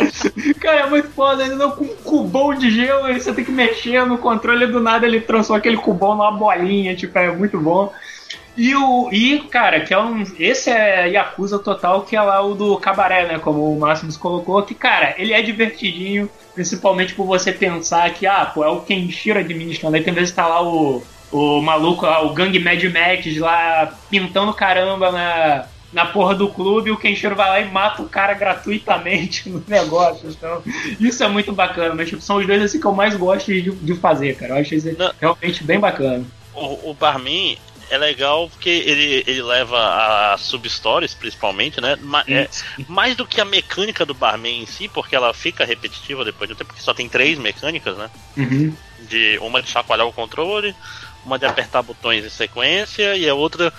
[0.60, 1.44] cara, é muito foda.
[1.44, 5.06] Ainda com um cubão de gelo, aí você tem que mexer no controle do nada,
[5.06, 6.94] ele transforma aquele cubão numa bolinha.
[6.94, 7.92] Tipo, é muito bom.
[8.56, 9.08] E o.
[9.10, 10.22] E, cara, que é um.
[10.38, 13.38] Esse é Yakuza total, que é lá o do cabaré, né?
[13.38, 18.44] Como o Máximos colocou, que, cara, ele é divertidinho, principalmente por você pensar que, ah,
[18.46, 19.96] pô, é o Kenshiro administrando.
[19.96, 23.98] Aí tem vezes que tá lá o, o maluco lá, o Gang Mad Max lá
[24.10, 28.34] pintando caramba na, na porra do clube, o Kenshiro vai lá e mata o cara
[28.34, 30.28] gratuitamente no negócio.
[30.28, 30.62] Então,
[30.98, 33.70] isso é muito bacana, mas tipo, são os dois assim que eu mais gosto de,
[33.70, 34.54] de fazer, cara.
[34.54, 34.88] Eu acho isso
[35.20, 36.24] realmente bem bacana.
[36.54, 37.56] O, o Barmin,
[37.92, 39.76] é legal porque ele, ele leva
[40.32, 41.98] a sub-stories, principalmente, né?
[42.00, 42.48] Ma é,
[42.88, 46.54] mais do que a mecânica do barman em si, porque ela fica repetitiva depois de
[46.54, 48.08] um tempo, porque só tem três mecânicas, né?
[48.34, 48.74] Uhum.
[49.00, 50.74] De, uma de chacoalhar o controle,
[51.22, 53.70] uma de apertar botões em sequência e a outra.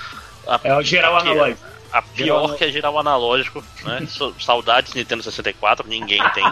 [0.47, 1.65] A, é o geral analógico.
[1.91, 2.57] A pior geral...
[2.57, 4.07] que é geral analógico, né?
[4.39, 6.45] Saudades Nintendo 64, ninguém tem.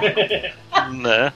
[0.96, 1.30] né?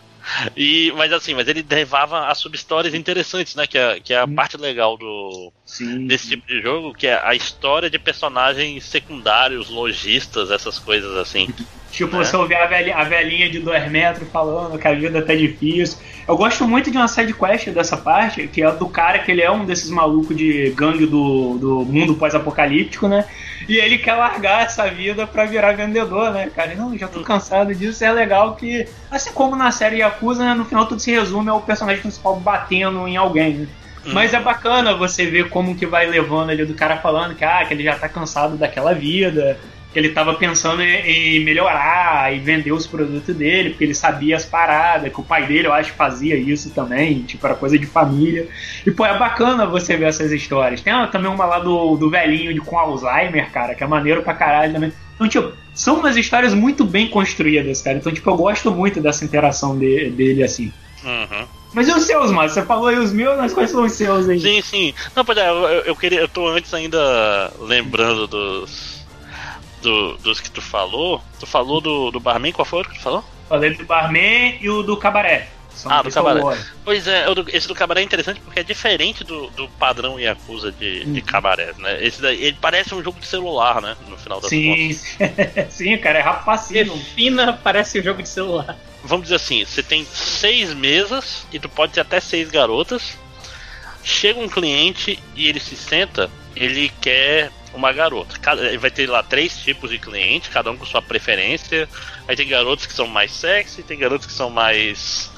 [0.56, 3.66] E, mas assim, mas ele levava a sub-histórias interessantes, né?
[3.66, 7.20] Que é, que é a parte legal do sim, desse tipo de jogo, que é
[7.22, 11.46] a história de personagens secundários, lojistas, essas coisas assim.
[11.94, 12.24] Tipo, né?
[12.24, 15.98] você ouvir a velhinha, a velhinha de 2 metros falando que a vida tá difícil.
[16.26, 19.42] Eu gosto muito de uma side quest dessa parte, que é do cara que ele
[19.42, 23.24] é um desses malucos de gangue do, do mundo pós-apocalíptico, né?
[23.68, 26.74] E ele quer largar essa vida pra virar vendedor, né, cara?
[26.74, 28.04] Não, já tô cansado disso.
[28.04, 31.62] É legal que, assim como na série Yakuza, né, no final tudo se resume ao
[31.62, 33.68] personagem principal batendo em alguém, né?
[34.07, 37.64] Mas é bacana você ver como que vai levando ali do cara falando que, ah,
[37.64, 39.59] que ele já tá cansado daquela vida,
[39.94, 44.44] que ele estava pensando em, melhorar e vender os produtos dele, porque ele sabia as
[44.44, 48.48] paradas, que o pai dele, eu acho, fazia isso também, tipo, era coisa de família.
[48.85, 50.80] E, pô, é bacana você ver essas histórias.
[50.80, 54.35] Tem também uma lá do, do velhinho de, com Alzheimer, cara, que é maneiro pra
[54.35, 54.92] caralho também.
[55.14, 57.96] Então, tipo, são umas histórias muito bem construídas, cara.
[57.96, 60.72] Então, tipo, eu gosto muito dessa interação de, dele assim.
[61.04, 61.46] Uhum.
[61.72, 62.48] Mas e os seus, mano?
[62.48, 64.40] Você falou aí os meus, mas quais são os seus aí?
[64.40, 64.94] Sim, sim.
[65.14, 65.44] Não, pode eu,
[65.85, 66.20] eu queria.
[66.20, 68.93] Eu tô antes ainda lembrando dos
[69.85, 73.01] do, dos que tu falou, tu falou do, do barman, qual foi o que tu
[73.01, 73.25] falou?
[73.49, 75.49] Falei do barman e o do cabaré.
[75.75, 76.40] São ah, do cabaré.
[76.85, 81.03] Pois é, esse do cabaré é interessante porque é diferente do, do padrão Yakuza de,
[81.05, 81.12] uhum.
[81.12, 82.03] de cabaré, né?
[82.03, 83.97] Esse daí, ele parece um jogo de celular, né?
[84.09, 84.92] No final das Sim,
[85.68, 86.97] sim, cara, é rapacino.
[86.97, 88.77] Fina parece um jogo de celular.
[89.03, 93.18] Vamos dizer assim, você tem seis mesas e tu pode ter até seis garotas.
[94.03, 98.38] Chega um cliente e ele se senta, ele quer uma garota.
[98.38, 101.88] Cada, vai ter lá três tipos de cliente, cada um com sua preferência.
[102.26, 105.30] Aí tem garotos que são mais sexy, tem garotos que são mais.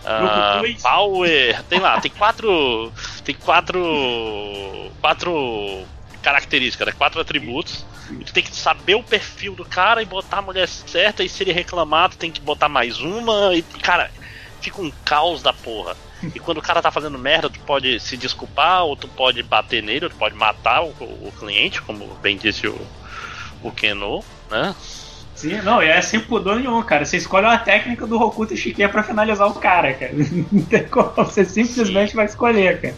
[0.00, 1.62] Uh, power.
[1.64, 2.92] Tem lá, tem quatro.
[3.24, 3.80] Tem quatro.
[5.00, 5.84] Quatro
[6.22, 6.94] características, né?
[6.96, 7.84] quatro atributos.
[8.10, 11.22] E tu tem que saber o perfil do cara e botar a mulher certa.
[11.22, 13.54] E se ele reclamar, tu tem que botar mais uma.
[13.54, 14.10] E, cara,
[14.60, 15.96] fica um caos da porra.
[16.22, 19.82] E quando o cara tá fazendo merda, tu pode se desculpar, ou tu pode bater
[19.82, 22.78] nele, ou tu pode matar o, o cliente, como bem disse o,
[23.62, 24.74] o Keno, né?
[25.34, 27.04] Sim, não, é sem pudor nenhum, cara.
[27.04, 30.12] Você escolhe uma técnica do Hokuto Shikia pra finalizar o cara, cara.
[30.52, 32.16] Não tem como, você simplesmente Sim.
[32.16, 32.94] vai escolher, cara.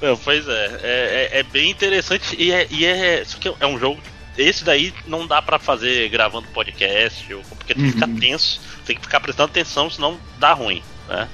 [0.00, 3.24] Não, pois é, é, é, é bem interessante e é, e é,
[3.60, 4.00] é um jogo
[4.36, 8.16] esse daí não dá para fazer gravando podcast, porque tem que ficar uhum.
[8.16, 11.28] tenso, tem que ficar prestando atenção, senão dá ruim, né?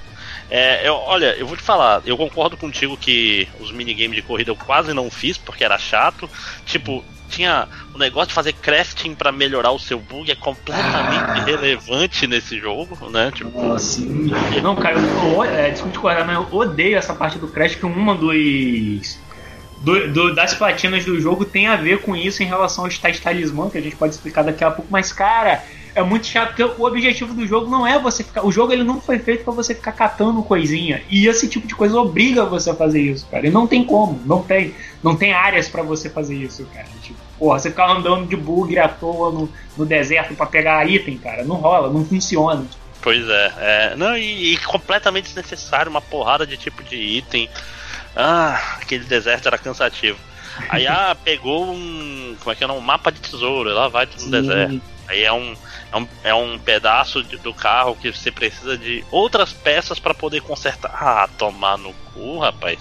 [0.51, 4.51] É, eu, olha, eu vou te falar, eu concordo contigo que os minigames de corrida
[4.51, 6.29] eu quase não fiz porque era chato.
[6.67, 11.39] Tipo, tinha o negócio de fazer crafting para melhorar o seu bug é completamente ah.
[11.39, 13.31] irrelevante nesse jogo, né?
[13.33, 14.01] Tipo, Nossa,
[14.61, 17.87] não, cara, eu, é, desculpa te cortar, mas eu odeio essa parte do crash que
[17.87, 19.19] uma dos
[19.81, 23.19] do, do, das platinas do jogo tem a ver com isso em relação aos tais
[23.19, 26.63] talismã, que a gente pode explicar daqui a pouco, mas cara, é muito chato, porque
[26.63, 28.45] o objetivo do jogo não é você ficar.
[28.45, 31.03] O jogo ele não foi feito para você ficar catando coisinha.
[31.09, 33.47] E esse tipo de coisa obriga você a fazer isso, cara.
[33.47, 34.75] E não tem como, não tem.
[35.03, 36.87] Não tem áreas para você fazer isso, cara.
[37.03, 41.19] Tipo, porra, você ficar andando de bugre à toa no, no deserto para pegar item,
[41.19, 41.43] cara.
[41.43, 42.65] Não rola, não funciona.
[43.03, 43.97] Pois é, é.
[43.97, 47.49] Não, e, e completamente desnecessário uma porrada de tipo de item.
[48.15, 50.19] Ah, aquele deserto era cansativo.
[50.69, 52.37] Aí, ah, pegou um.
[52.41, 52.67] Como é que é?
[52.67, 54.83] Um mapa de tesouro, lá vai tudo no deserto.
[55.11, 55.57] Aí é um,
[55.93, 60.15] é um, é um pedaço de, do carro que você precisa de outras peças para
[60.15, 60.93] poder consertar.
[60.95, 62.79] Ah, tomar no cu, rapaz.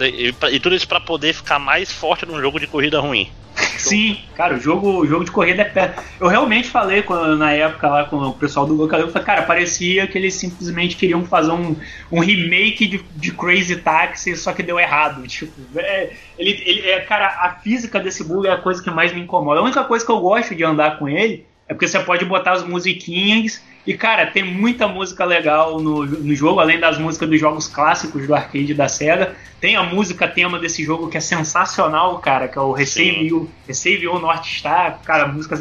[0.00, 3.30] E, e tudo isso para poder ficar mais forte num jogo de corrida ruim.
[3.78, 5.94] Sim, cara, o jogo, o jogo de corrida é pé.
[6.20, 9.42] Eu realmente falei quando, na época lá com o pessoal do local, eu falei, cara,
[9.42, 11.76] parecia que eles simplesmente queriam fazer um,
[12.10, 15.26] um remake de, de Crazy Taxi, só que deu errado.
[15.26, 19.12] Tipo, é, ele, ele, é, cara, a física desse bug é a coisa que mais
[19.12, 19.60] me incomoda.
[19.60, 22.52] A única coisa que eu gosto de andar com ele é porque você pode botar
[22.52, 23.62] as musiquinhas.
[23.86, 28.26] E, cara, tem muita música legal no, no jogo, além das músicas dos jogos clássicos
[28.26, 29.34] do arcade da SEGA.
[29.60, 34.04] Tem a música tema desse jogo que é sensacional, cara, que é o Receive Receive
[34.04, 35.00] You North Star.
[35.04, 35.58] Cara, música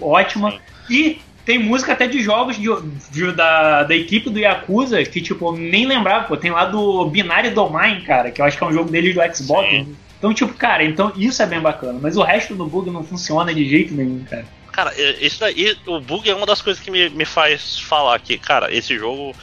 [0.00, 0.54] ótima.
[0.88, 2.68] E tem música até de jogos de,
[3.10, 6.36] de, da, da equipe do Yakuza, que, tipo, nem lembrava, pô.
[6.36, 9.34] Tem lá do Binary Domain, cara, que eu acho que é um jogo deles do
[9.34, 9.68] Xbox.
[9.68, 9.96] Sim.
[10.18, 11.98] Então, tipo, cara, então isso é bem bacana.
[12.02, 14.44] Mas o resto do bug não funciona de jeito nenhum, cara.
[14.78, 18.38] Cara, isso daí, o bug é uma das coisas que me, me faz falar que,
[18.38, 19.34] cara, esse jogo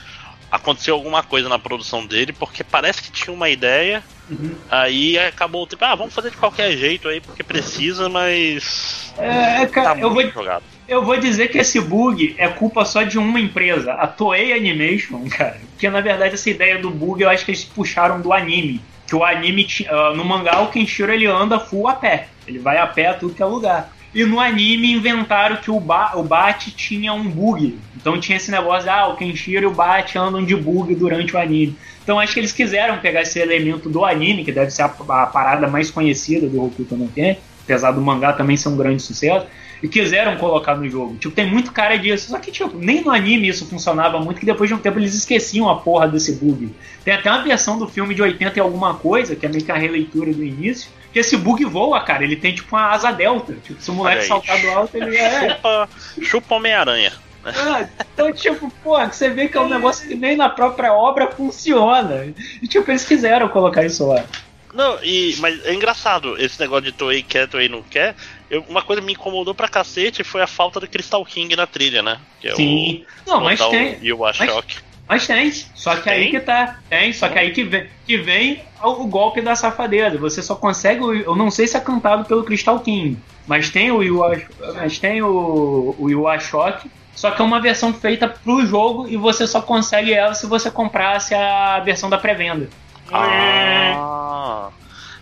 [0.50, 4.56] aconteceu alguma coisa na produção dele, porque parece que tinha uma ideia, uhum.
[4.71, 9.13] aí acabou tipo, ah, vamos fazer de qualquer jeito aí, porque precisa, mas.
[9.17, 10.63] É, cara, tá eu, vou, jogado.
[10.88, 15.28] eu vou dizer que esse bug é culpa só de uma empresa, a Toei Animation,
[15.28, 15.60] cara.
[15.71, 18.80] Porque na verdade essa ideia do bug eu acho que eles puxaram do anime.
[19.06, 22.30] Que o anime, uh, no mangá, o Kenshiro ele anda full a pé.
[22.48, 23.95] Ele vai a pé a tudo que é lugar.
[24.15, 27.78] E no anime inventaram que o, ba o Bat tinha um bug.
[27.97, 31.36] Então tinha esse negócio, de, ah, o Kenshiro e o Bat andam de bug durante
[31.36, 31.78] o anime.
[32.01, 35.25] Então acho que eles quiseram pegar esse elemento do anime, que deve ser a, a
[35.25, 39.47] parada mais conhecida do Hokuto no Ken, apesar do mangá também ser um grande sucesso,
[39.84, 41.17] e quiseram colocar no jogo.
[41.17, 42.30] Tipo, tem muito cara disso.
[42.30, 45.13] Só que, tipo, nem no anime isso funcionava muito, que depois de um tempo eles
[45.13, 46.69] esqueciam a porra desse bug.
[47.04, 49.71] Tem até uma versão do filme de 80 e alguma coisa, que é meio que
[49.71, 52.25] a releitura do início, que esse bug voa, cara.
[52.25, 53.54] Ele tem tipo uma asa delta.
[53.63, 55.49] Tipo, se o moleque saltar do alto, ele é.
[55.49, 55.89] Chupa,
[56.21, 57.13] chupa Homem-Aranha.
[57.45, 61.32] Ah, então, tipo, pô, você vê que é um negócio que nem na própria obra
[61.32, 62.34] funciona.
[62.62, 64.25] E, tipo, eles quiseram colocar isso lá.
[64.73, 68.13] Não, e, mas é engraçado, esse negócio de Toei quer, Toei não quer.
[68.49, 71.65] Eu, uma coisa que me incomodou pra cacete foi a falta do Crystal King na
[71.65, 72.19] trilha, né?
[72.41, 73.06] Que é Sim.
[73.25, 73.99] O, não, mas tem.
[74.01, 74.80] E o Ashok.
[75.08, 76.13] Mas tem, só que tem?
[76.13, 76.80] aí que tá.
[76.89, 80.18] Tem, só que aí que vem, que vem o, golpe da safadeza.
[80.18, 81.04] Você só consegue.
[81.04, 84.22] Eu não sei se é cantado pelo Crystal King, mas tem o Yu,
[84.76, 89.46] mas tem o, o Ashok, só que é uma versão feita pro jogo e você
[89.46, 92.68] só consegue ela se você comprasse a versão da pré-venda.
[93.12, 94.70] Ah.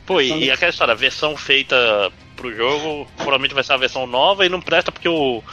[0.06, 4.08] Pô, e, e aquela história, a versão feita pro jogo provavelmente vai ser uma versão
[4.08, 5.44] nova e não presta porque o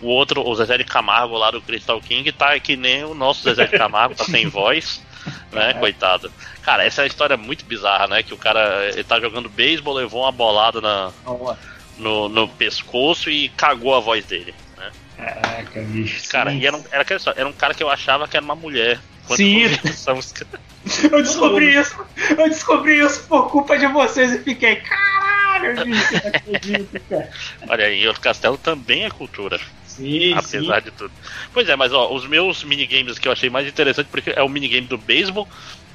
[0.00, 3.42] o outro, o Zezé de Camargo lá do Crystal King, tá que nem o nosso
[3.42, 5.02] Zezé de Camargo, tá sem voz,
[5.52, 5.74] né?
[5.74, 6.32] Coitado.
[6.62, 8.22] Cara, essa é uma história muito bizarra, né?
[8.22, 11.12] Que o cara ele tá jogando beisebol, levou uma bolada na,
[11.98, 14.54] no, no pescoço e cagou a voz dele.
[14.76, 14.90] Né?
[15.16, 16.28] Caraca, bicho.
[16.28, 18.98] Cara, e era um, era, era um cara que eu achava que era uma mulher.
[19.36, 19.64] Sim.
[21.10, 21.96] Eu descobri isso.
[22.30, 27.30] Eu descobri isso por culpa de vocês e fiquei, caralho, bicho, não acredito, cara.
[27.68, 29.60] Olha aí, o castelo também é cultura.
[30.00, 30.84] Sim, apesar sim.
[30.84, 31.12] de tudo.
[31.52, 34.48] Pois é, mas ó, os meus minigames que eu achei mais interessante porque é o
[34.48, 35.48] minigame do beisebol,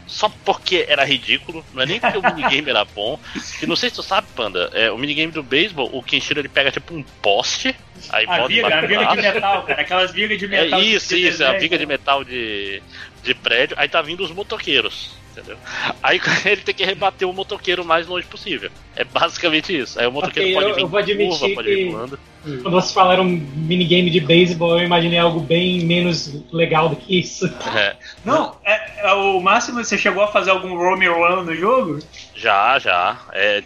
[0.06, 3.20] só porque era ridículo, não é nem porque o minigame era bom.
[3.60, 6.50] Que não sei se tu sabe, Panda, é, o minigame do beisebol, o Kenshiro ele
[6.50, 7.76] pega tipo um poste,
[8.12, 10.80] aí a viga, a viga de metal, cara, aquelas vigas de metal.
[10.80, 12.84] É isso, isso, a viga de metal de,
[13.24, 15.58] de prédio, aí tá vindo os motoqueiros entendeu?
[16.02, 18.72] Aí ele tem que rebater o motoqueiro o mais longe possível.
[18.96, 20.00] É basicamente isso.
[20.00, 22.20] Aí o motoqueiro okay, pode eu, vir eu vou admitir curva, pode vir voando.
[22.44, 27.52] Quando vocês falaram minigame de beisebol, eu imaginei algo bem menos legal do que isso.
[27.76, 27.96] É.
[28.24, 32.00] Não, é, o máximo você chegou a fazer algum Romeo Run no jogo?
[32.36, 33.18] Já, já.
[33.34, 33.64] É...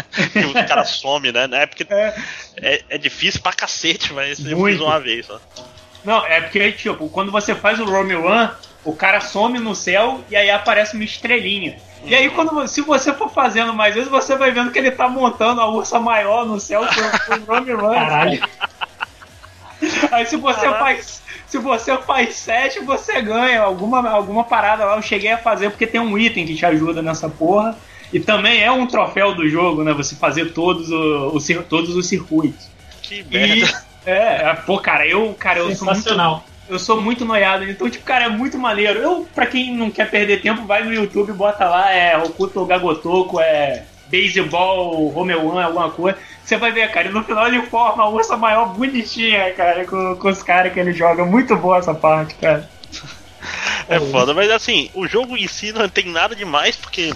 [0.48, 1.48] o cara some, né?
[1.52, 2.14] É porque é.
[2.56, 4.52] É, é difícil pra cacete, mas Muito.
[4.52, 5.38] eu fiz uma vez só.
[6.02, 8.48] Não, é porque, tipo, quando você faz o Romeo Run,
[8.84, 11.76] o cara some no céu e aí aparece uma estrelinha.
[12.04, 15.08] E aí, quando, se você for fazendo mais vezes, você vai vendo que ele tá
[15.08, 16.82] montando a ursa maior no céu
[17.26, 17.94] com o Run.
[17.94, 18.42] Caralho.
[20.12, 20.78] Aí se você Caralho.
[20.78, 21.22] faz
[21.54, 24.96] se você faz 7, você ganha alguma, alguma parada lá.
[24.96, 27.78] Eu cheguei a fazer porque tem um item que te ajuda nessa porra.
[28.12, 29.92] E também é um troféu do jogo, né?
[29.92, 32.68] Você fazer todos, o, o todos os circuitos.
[33.02, 33.54] Que merda.
[33.54, 33.64] E,
[34.04, 36.42] é, é, pô, cara, eu, cara, eu sou muito.
[36.68, 38.98] Eu sou muito noiado, então, tipo, cara, é muito maneiro.
[38.98, 43.38] Eu, pra quem não quer perder tempo, vai no YouTube, bota lá, é Okuto Gagotoko,
[43.38, 46.18] é Baseball, Romeo One, alguma coisa.
[46.42, 50.16] Você vai ver, cara, e no final ele forma a ursa maior bonitinha, cara, com,
[50.16, 51.24] com os caras que ele joga.
[51.24, 52.68] Muito boa essa parte, cara.
[53.86, 57.12] É foda, mas assim, o jogo em si não tem nada demais, porque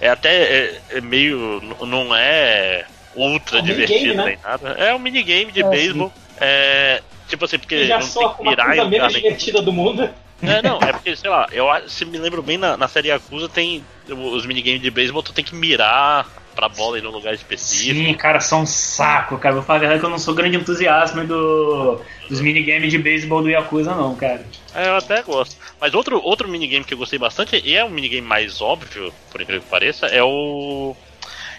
[0.00, 1.60] é até é, é meio.
[1.80, 2.84] não é
[3.16, 4.24] ultra é um divertido né?
[4.24, 4.68] nem nada.
[4.78, 6.12] É um minigame de é, beisebol.
[6.40, 7.86] É, tipo assim, porque.
[7.86, 10.08] já só a coisa menos divertida do mundo.
[10.42, 13.48] É, não, é porque, sei lá, eu se me lembro bem, na, na série Yakuza
[13.48, 16.26] tem os minigames de beisebol, tu tem que mirar
[16.58, 18.04] pra bola ir num lugar específico.
[18.04, 19.54] Sim, cara, são um saco, cara.
[19.54, 23.42] Vou falar a verdade que eu não sou grande entusiasmo do, dos minigames de beisebol
[23.42, 24.44] do Yakuza, não, cara.
[24.74, 25.56] É, eu até gosto.
[25.80, 29.40] Mas outro, outro minigame que eu gostei bastante, e é um minigame mais óbvio, por
[29.40, 30.96] incrível que pareça, é o.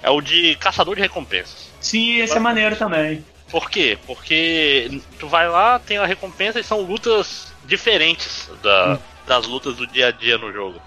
[0.04, 1.70] É o de caçador de recompensas.
[1.80, 3.24] Sim, esse é maneiro também.
[3.52, 3.98] Por quê?
[4.06, 9.00] Porque tu vai lá, tem a recompensa e são lutas diferentes da, hum.
[9.26, 10.82] das lutas do dia a dia no jogo.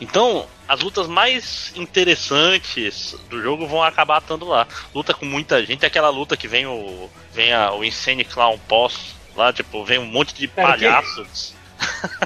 [0.00, 4.66] Então, as lutas mais interessantes do jogo vão acabar estando lá.
[4.94, 9.14] Luta com muita gente, aquela luta que vem o vem a, o Insane Clown Boss
[9.34, 11.55] lá, tipo, vem um monte de palhaços.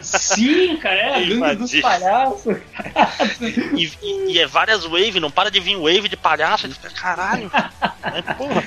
[0.03, 2.57] Sim, cara, é a gangue dos palhaços.
[3.77, 6.67] e, e, e, é várias waves, não para de vir wave de palhaço.
[6.67, 7.51] Ele fica, caralho.
[8.03, 8.65] É, porra.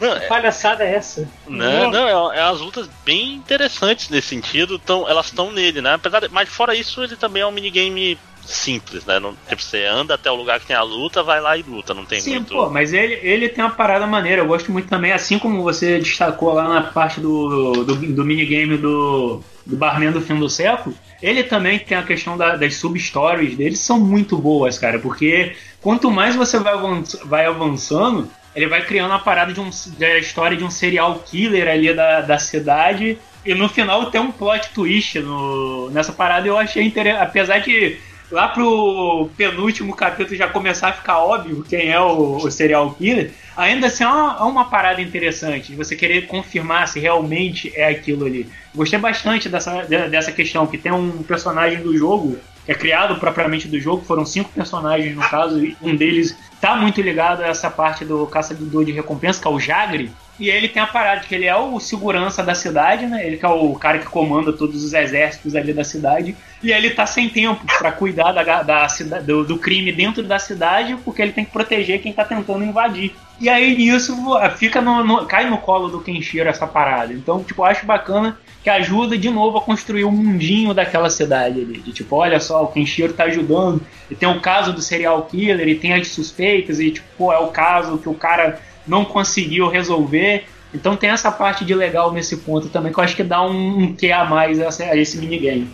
[0.00, 1.28] Não, é, palhaçada é essa?
[1.46, 4.80] Não, não, é, é umas lutas bem interessantes nesse sentido.
[4.82, 5.94] Então, elas estão nele, né?
[5.94, 9.18] Apesar de, mas fora isso, ele também é um minigame simples, né?
[9.18, 11.94] Não, tipo, você anda até o lugar que tem a luta, vai lá e luta,
[11.94, 12.54] não tem Sim, muito.
[12.54, 15.98] Pô, mas ele, ele tem uma parada maneira, eu gosto muito também, assim como você
[15.98, 20.94] destacou lá na parte do, do, do minigame do, do Barman do fim do século,
[21.22, 26.10] ele também tem a questão da, das sub-stories dele, são muito boas, cara, porque quanto
[26.10, 30.56] mais você vai, avanç, vai avançando, ele vai criando a parada de um, da história
[30.56, 33.18] de um serial killer ali da, da cidade.
[33.44, 36.46] E no final tem um plot twist no, nessa parada.
[36.46, 37.22] Eu achei interessante.
[37.22, 37.98] Apesar de
[38.34, 43.30] lá pro penúltimo capítulo já começar a ficar óbvio quem é o, o serial killer,
[43.56, 48.26] ainda assim é uma, é uma, parada interessante você querer confirmar se realmente é aquilo
[48.26, 48.50] ali.
[48.74, 53.68] Gostei bastante dessa, dessa questão, que tem um personagem do jogo que é criado propriamente
[53.68, 57.70] do jogo, foram cinco personagens no caso, e um deles tá muito ligado a essa
[57.70, 61.34] parte do caçador de recompensa, que é o Jagre, e ele tem a parada que
[61.34, 63.24] ele é o segurança da cidade, né?
[63.24, 66.36] Ele que é o cara que comanda todos os exércitos ali da cidade.
[66.62, 68.86] E ele tá sem tempo para cuidar da, da,
[69.24, 73.14] do, do, crime dentro da cidade, porque ele tem que proteger quem tá tentando invadir.
[73.40, 74.16] E aí nisso
[74.56, 77.12] fica no, no, cai no colo do Kenshiro essa parada.
[77.12, 81.10] Então, tipo, eu acho bacana que ajuda de novo a construir o um mundinho daquela
[81.10, 81.78] cidade ali.
[81.80, 83.82] De tipo, olha só, o Kenshiro tá ajudando.
[84.10, 87.38] E tem o caso do serial killer, e tem as suspeitas, e tipo, pô, é
[87.38, 90.46] o caso que o cara não conseguiu resolver.
[90.72, 93.78] Então tem essa parte de legal nesse ponto também, que eu acho que dá um,
[93.78, 95.68] um quê a mais a, a esse minigame.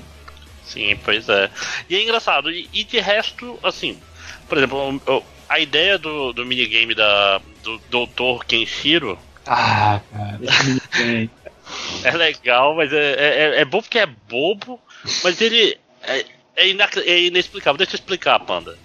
[0.64, 1.50] Sim, pois é.
[1.88, 3.98] E é engraçado, e, e de resto, assim,
[4.48, 5.00] por exemplo,
[5.48, 9.18] a ideia do, do minigame da, do Doutor Kenshiro.
[9.46, 11.30] Ah, cara, esse minigame.
[12.02, 14.80] É legal, mas é, é, é bom porque é bobo,
[15.22, 16.24] mas ele é,
[16.56, 16.68] é,
[17.06, 17.78] é inexplicável.
[17.78, 18.76] Deixa eu explicar, Panda.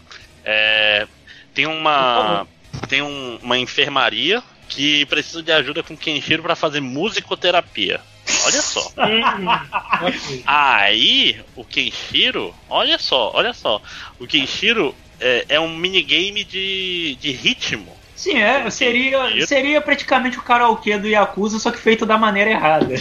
[0.44, 1.08] É,
[1.54, 2.46] tem uma
[2.88, 8.02] tem um, uma enfermaria que precisa de ajuda com Kenshiro para fazer musicoterapia.
[8.46, 8.92] Olha só.
[10.46, 13.82] Aí, o Kenshiro, olha só, olha só.
[14.20, 17.96] O Kenshiro é, é um minigame de, de ritmo.
[18.16, 22.96] Sim, é, seria, seria praticamente o karaokê do Yakuza, só que feito da maneira errada.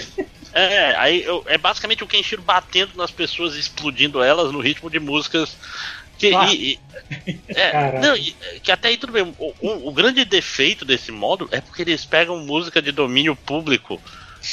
[0.53, 5.01] É, aí eu, é basicamente o Kenshiro batendo nas pessoas, explodindo elas no ritmo de
[5.01, 5.57] músicas.
[6.18, 6.46] Que, ah.
[6.52, 6.78] e,
[7.26, 8.14] e, é, não,
[8.62, 9.34] que até aí tudo bem.
[9.38, 14.00] O, o, o, grande defeito desse modo é porque eles pegam música de domínio público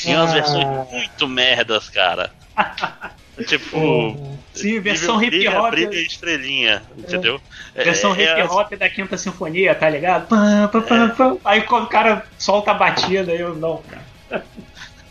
[0.06, 0.34] em umas ah.
[0.34, 2.32] versões muito merdas, cara.
[3.48, 4.38] Tipo.
[4.54, 5.72] Sim, versão hip hop.
[5.72, 7.40] Brilha estrelinha, entendeu?
[7.74, 7.84] É.
[7.84, 10.28] Versão é, hip hop é, da Quinta Sinfonia, tá ligado?
[10.28, 11.38] Pam.
[11.46, 14.46] Aí quando o cara solta a batida, eu não, cara.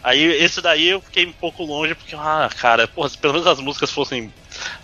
[0.02, 3.46] Aí esse daí eu fiquei um pouco longe, porque, ah, cara, porra, se pelo menos
[3.46, 4.32] as músicas fossem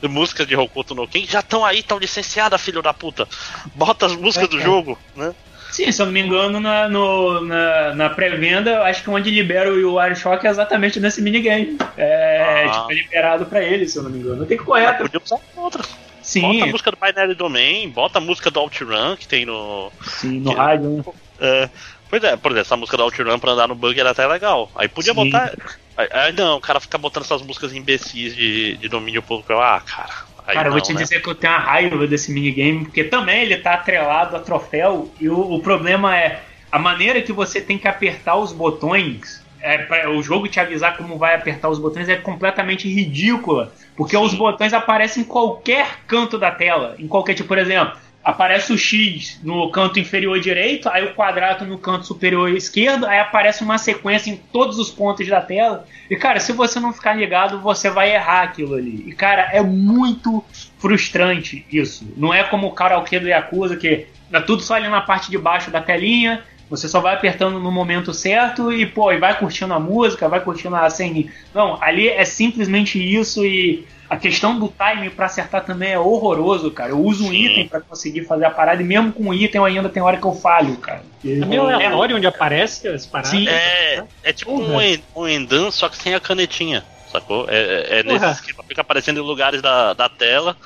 [0.02, 3.26] músicas de Hokuto no Ken já estão aí, estão licenciadas, filho da puta.
[3.74, 4.62] Bota as músicas é, do é.
[4.62, 5.34] jogo, né?
[5.70, 9.72] Sim, se eu não me engano, na, no, na, na pré-venda, acho que onde libera
[9.72, 11.76] o Wireshock é exatamente nesse minigame.
[11.96, 12.72] É, ah.
[12.72, 14.46] tipo, é liberado pra ele, se eu não me engano.
[14.46, 14.92] Tem que correr.
[14.96, 15.82] Podia usar outra.
[16.22, 16.40] Sim.
[16.42, 19.92] Bota a música do Binary Domain, bota a música do OutRun que tem no.
[20.02, 21.04] Sim, no que, rádio, né?
[21.38, 21.68] É,
[22.08, 24.70] pois é, por exemplo, essa música do OutRun pra andar no bug era até legal.
[24.74, 25.24] Aí podia Sim.
[25.30, 25.52] botar.
[25.96, 29.52] Aí, não, o cara fica botando essas músicas imbecis de, de domínio público.
[29.54, 30.26] Ah, cara.
[30.46, 31.00] Aí Cara, não, eu vou te né?
[31.00, 35.12] dizer que eu tenho uma raiva desse minigame, porque também ele tá atrelado a troféu,
[35.20, 36.40] e o, o problema é
[36.70, 39.44] a maneira que você tem que apertar os botões.
[39.60, 43.72] É, pra, o jogo te avisar como vai apertar os botões é completamente ridícula.
[43.96, 44.22] Porque Sim.
[44.22, 46.94] os botões aparecem em qualquer canto da tela.
[46.98, 47.96] Em qualquer tipo, por exemplo,
[48.26, 53.20] aparece o X no canto inferior direito, aí o quadrado no canto superior esquerdo, aí
[53.20, 55.86] aparece uma sequência em todos os pontos da tela.
[56.10, 59.04] E cara, se você não ficar ligado, você vai errar aquilo ali.
[59.06, 60.44] E cara, é muito
[60.76, 62.12] frustrante isso.
[62.16, 65.38] Não é como o karaokê do Yakuza que é tudo só ali na parte de
[65.38, 66.42] baixo da telinha.
[66.68, 70.40] Você só vai apertando no momento certo e, pô, e vai curtindo a música, vai
[70.40, 71.24] curtindo a cena.
[71.54, 76.70] Não, ali é simplesmente isso e a questão do time para acertar também é horroroso,
[76.70, 76.90] cara.
[76.90, 79.64] Eu uso um item para conseguir fazer a parada e mesmo com o item eu
[79.64, 81.02] ainda tem hora que eu falho, cara.
[81.24, 83.30] É meio aleatório é, onde aparece as paradas.
[83.30, 83.48] Sim.
[83.48, 84.76] É, é tipo um,
[85.14, 87.46] um Endan, só que sem a canetinha, sacou?
[87.48, 88.64] É, é nesse esquema.
[88.66, 90.56] Fica aparecendo em lugares da, da tela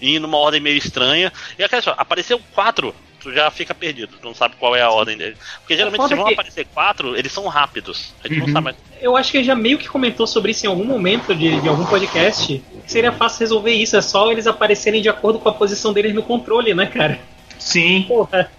[0.00, 1.32] e numa ordem meio estranha.
[1.58, 4.90] E aquela só, apareceu quatro tu já fica perdido, tu não sabe qual é a
[4.90, 5.36] ordem dele.
[5.60, 6.32] Porque geralmente se vão que...
[6.32, 8.14] aparecer quatro, eles são rápidos.
[8.24, 8.46] A gente uhum.
[8.46, 8.76] não sabe mais.
[9.00, 11.68] Eu acho que ele já meio que comentou sobre isso em algum momento de, de
[11.68, 12.46] algum podcast.
[12.84, 16.14] Que seria fácil resolver isso, é só eles aparecerem de acordo com a posição deles
[16.14, 17.18] no controle, né, cara?
[17.58, 18.04] Sim.
[18.08, 18.50] Porra.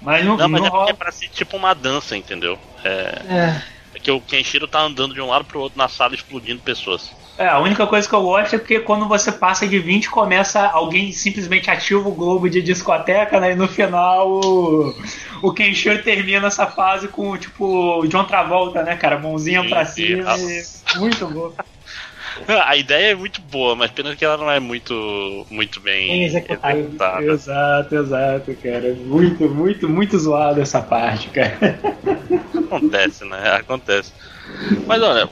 [0.00, 2.58] Mas não, não, mas não é, é pra ser tipo uma dança, entendeu?
[2.84, 3.22] É.
[3.28, 3.62] é.
[3.94, 7.10] é que o Kenshiro tá andando de um lado pro outro na sala explodindo pessoas.
[7.38, 10.66] É, a única coisa que eu gosto é porque quando você passa de 20, começa
[10.68, 13.52] alguém simplesmente ativa o globo de discoteca, né?
[13.52, 14.94] E no final o,
[15.42, 19.18] o Kenshiro termina essa fase com, tipo, John Travolta, né, cara?
[19.18, 20.34] Mãozinha sim, pra cima.
[20.38, 20.98] E...
[20.98, 21.52] Muito bom.
[22.66, 27.22] A ideia é muito boa, mas pena que ela não é muito, muito bem executada.
[27.22, 28.94] Exato, exato, cara.
[28.94, 31.78] Muito, muito, muito zoado essa parte, cara.
[32.54, 33.52] Acontece, né?
[33.52, 34.12] Acontece.
[34.86, 35.30] Mas olha,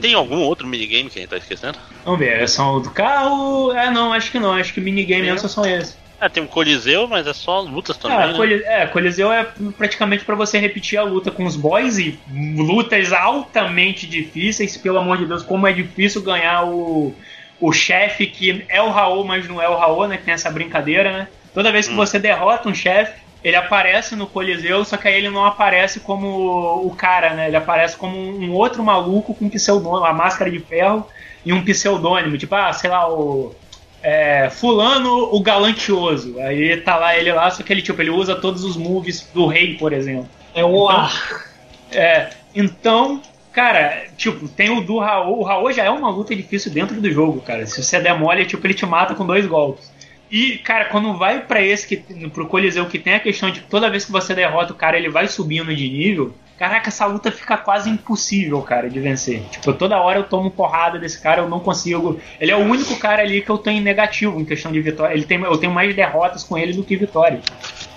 [0.00, 1.78] tem algum outro minigame que a gente tá esquecendo?
[2.04, 3.72] Vamos ver, é só o do carro?
[3.72, 4.52] É, não, acho que não.
[4.52, 5.36] Acho que minigame é.
[5.36, 5.98] só são esses.
[6.20, 8.18] É, tem um Coliseu, mas é só lutas também.
[8.18, 8.34] É, né?
[8.34, 9.46] Coli é Coliseu é
[9.78, 15.16] praticamente para você repetir a luta com os boys e lutas altamente difíceis, pelo amor
[15.16, 17.14] de Deus, como é difícil ganhar o,
[17.58, 20.18] o chefe que é o Raul, mas não é o Raul, né?
[20.18, 21.28] Que tem essa brincadeira, né?
[21.54, 21.96] Toda vez que hum.
[21.96, 26.86] você derrota um chefe, ele aparece no Coliseu, só que aí ele não aparece como
[26.86, 27.48] o cara, né?
[27.48, 31.06] Ele aparece como um outro maluco com pseudônimo, a máscara de ferro
[31.44, 33.54] e um pseudônimo, tipo, ah, sei lá, o
[34.02, 36.38] é, fulano o galantioso.
[36.40, 39.46] Aí tá lá ele lá, só que ele tipo, ele usa todos os moves do
[39.46, 40.28] rei, por exemplo.
[40.54, 41.08] É o então.
[41.92, 43.22] É, então,
[43.52, 45.38] cara, tipo, tem o do Raul.
[45.38, 47.66] O Raul já é uma luta difícil dentro do jogo, cara.
[47.66, 49.90] Se você der mole, tipo, ele te mata com dois golpes.
[50.30, 51.96] E, cara, quando vai para esse que
[52.28, 54.96] pro Coliseu que tem a questão de que toda vez que você derrota o cara,
[54.96, 56.32] ele vai subindo de nível.
[56.56, 59.40] Caraca, essa luta fica quase impossível, cara, de vencer.
[59.50, 62.20] Tipo, toda hora eu tomo porrada desse cara, eu não consigo.
[62.38, 65.14] Ele é o único cara ali que eu tenho negativo em questão de vitória.
[65.14, 67.42] Ele tem, eu tenho mais derrotas com ele do que vitórias.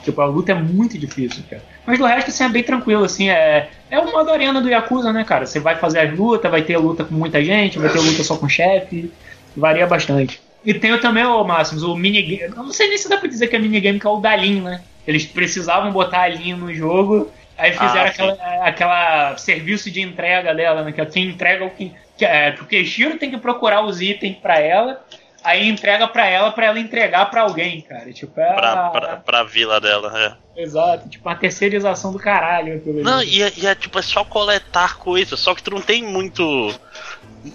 [0.04, 1.62] Tipo, a luta é muito difícil, cara.
[1.86, 3.70] Mas do resto, assim, é bem tranquilo, assim, é.
[3.92, 5.46] É o modo arena do Yakuza, né, cara?
[5.46, 8.38] Você vai fazer as lutas, vai ter luta com muita gente, vai ter luta só
[8.38, 9.12] com chefe.
[9.56, 10.42] Varia bastante.
[10.66, 12.54] E tem também, o Máximos, o minigame.
[12.56, 14.62] Não sei nem se dá pra dizer que é minigame, que é o da Lin,
[14.62, 14.82] né?
[15.06, 20.56] Eles precisavam botar a Lin no jogo, aí fizeram ah, aquela, aquela serviço de entrega
[20.56, 20.92] dela, né?
[20.92, 21.92] Que é quem entrega o que.
[22.22, 25.04] é, que o Keshiro tem que procurar os itens para ela,
[25.44, 28.14] aí entrega para ela para ela entregar para alguém, cara.
[28.14, 30.62] Tipo, é pra, pra, pra vila dela, é.
[30.62, 32.82] Exato, tipo, uma terceirização do caralho.
[33.04, 36.02] Não, e é, e é, tipo, é só coletar coisas, só que tu não tem
[36.02, 36.74] muito.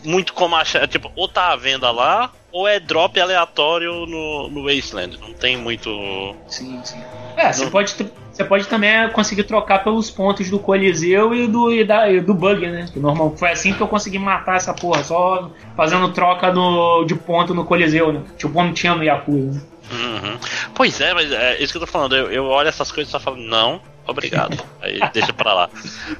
[0.05, 0.87] Muito como achar.
[0.87, 5.19] Tipo, ou tá à venda lá, ou é drop aleatório no, no Wasteland.
[5.21, 6.35] Não tem muito.
[6.47, 7.01] Sim, sim.
[7.37, 7.95] É, você pode,
[8.33, 12.35] você pode também conseguir trocar pelos pontos do Coliseu e do, e da, e do
[12.35, 12.87] Bug, né?
[12.93, 17.15] Que normal, foi assim que eu consegui matar essa porra, só fazendo troca no, de
[17.15, 18.23] ponto no Coliseu, né?
[18.37, 19.61] Tipo, como tinha no Yakuza.
[19.61, 19.63] Né?
[19.91, 20.39] Uhum.
[20.75, 22.17] Pois é, mas é isso que eu tô falando.
[22.17, 24.63] Eu, eu olho essas coisas e só falo, não, obrigado.
[24.83, 25.71] Aí deixa pra lá.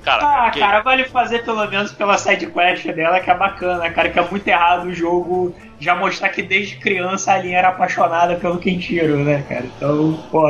[0.03, 0.61] Cara, ah, porque...
[0.61, 4.31] cara, vale fazer pelo menos pela side quest dela, que é bacana, cara, que é
[4.31, 9.19] muito errado o jogo já mostrar que desde criança a linha era apaixonada pelo Kenshiro,
[9.19, 9.65] né, cara?
[9.65, 10.47] Então, pô,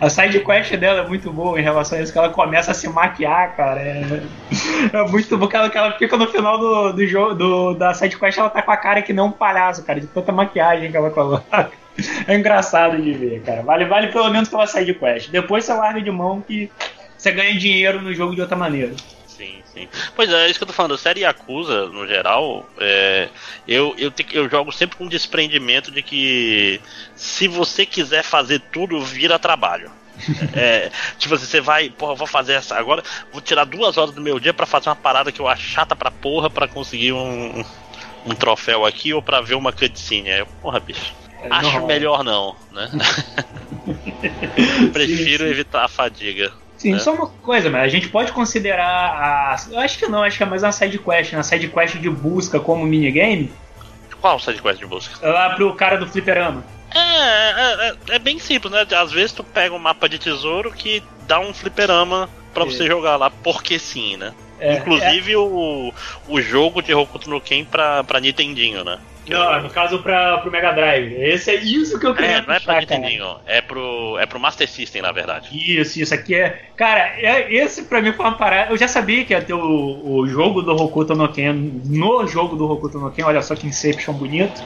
[0.00, 2.74] a side quest dela é muito boa em relação a isso, que ela começa a
[2.74, 3.80] se maquiar, cara.
[3.80, 4.22] É,
[4.92, 7.94] é muito bom que ela, que ela fica no final do, do jogo, do, da
[7.94, 10.90] side quest, ela tá com a cara que nem um palhaço, cara, de tanta maquiagem
[10.90, 11.70] que ela coloca.
[12.26, 13.62] É engraçado de ver, cara.
[13.62, 15.30] Vale, vale pelo menos pela side quest.
[15.30, 16.68] Depois você larga de mão que
[17.16, 18.90] você ganha dinheiro no jogo de outra maneira.
[19.36, 19.88] Sim, sim.
[20.14, 20.96] Pois é, é isso que eu tô falando.
[20.96, 23.28] Série Yakuza, no geral, é,
[23.66, 26.80] eu, eu, te, eu jogo sempre com desprendimento de que
[27.16, 29.90] se você quiser fazer tudo, vira trabalho.
[30.54, 34.20] é, tipo assim, você vai, porra, vou fazer essa agora, vou tirar duas horas do
[34.20, 37.64] meu dia para fazer uma parada que eu acho chata pra porra pra conseguir um,
[38.24, 40.30] um troféu aqui ou pra ver uma cutscene.
[40.30, 41.12] Aí, porra, bicho.
[41.42, 42.88] É acho melhor não, né?
[44.92, 45.50] Prefiro sim, sim.
[45.50, 46.52] evitar a fadiga.
[46.84, 46.98] Sim, né?
[46.98, 49.56] só uma coisa, mas a gente pode considerar a.
[49.70, 52.10] Eu acho que não, acho que é mais uma side quest, uma side quest de
[52.10, 53.50] busca como minigame.
[54.20, 55.26] Qual side quest de busca?
[55.26, 56.62] Lá pro cara do fliperama.
[56.94, 58.86] É, é, é, é, bem simples, né?
[58.96, 63.16] Às vezes tu pega um mapa de tesouro que dá um fliperama pra você jogar
[63.16, 64.34] lá, porque sim, né?
[64.60, 65.38] É, Inclusive é.
[65.38, 65.90] o,
[66.28, 68.98] o jogo de Hokuto no Ken pra, pra Nintendinho, né?
[69.28, 71.12] Não, no caso pra, pro Mega Drive.
[71.14, 74.40] Esse é isso que eu queria É, não é pra Nintendo, é pro, é pro
[74.40, 75.48] Master System, na verdade.
[75.52, 76.62] Isso, isso aqui é.
[76.76, 78.72] Cara, é, esse pra mim foi uma parada.
[78.72, 81.52] Eu já sabia que ia ter o, o jogo do Hokuto no Ken
[81.84, 84.62] no jogo do Hokuto no Ken, olha só que Inception bonito.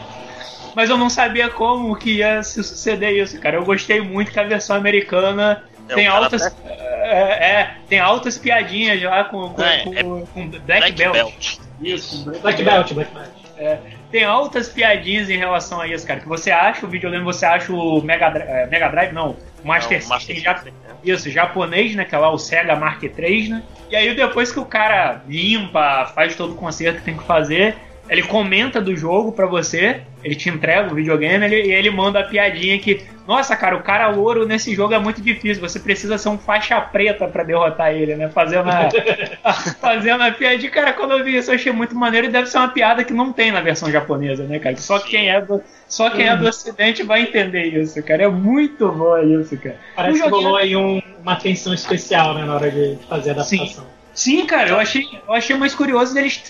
[0.74, 3.56] Mas eu não sabia como que ia se suceder isso, cara.
[3.56, 6.54] Eu gostei muito que a versão americana é tem altas.
[6.64, 11.12] É, é, tem altas piadinhas lá com, com, é, com, é com Black, Black Belt.
[11.12, 11.58] Belt.
[11.80, 13.28] Isso, Black, Black Belt, Black Belt.
[13.56, 13.78] É,
[14.10, 16.20] tem altas piadinhas em relação a isso, cara.
[16.20, 20.02] Que você acha o videogame, você acha o Mega, é, Mega Drive, não, o Master,
[20.08, 20.94] não, System, já, System, né?
[21.04, 22.04] isso, japonês, né?
[22.04, 23.62] Que é lá o Sega Mark III, né?
[23.90, 27.76] E aí depois que o cara limpa, faz todo o conserto que tem que fazer,
[28.08, 32.20] ele comenta do jogo pra você, ele te entrega o videogame ele, e ele manda
[32.20, 36.16] a piadinha que, nossa, cara, o cara ouro nesse jogo é muito difícil, você precisa
[36.16, 38.28] ser um faixa preta para derrotar ele, né?
[38.28, 38.88] Fazendo a,
[39.80, 40.70] fazendo a piadinha.
[40.70, 43.12] Cara, quando eu vi isso, eu achei muito maneiro e deve ser uma piada que
[43.12, 44.76] não tem na versão japonesa, né, cara?
[44.76, 48.24] Só quem é do, só quem é do ocidente vai entender isso, cara.
[48.24, 49.76] É muito bom isso, cara.
[49.94, 53.84] Parece que rolou aí um, uma atenção especial, né, na hora de fazer a adaptação.
[53.84, 53.97] Sim.
[54.18, 56.42] Sim, cara, eu achei, eu achei mais curioso eles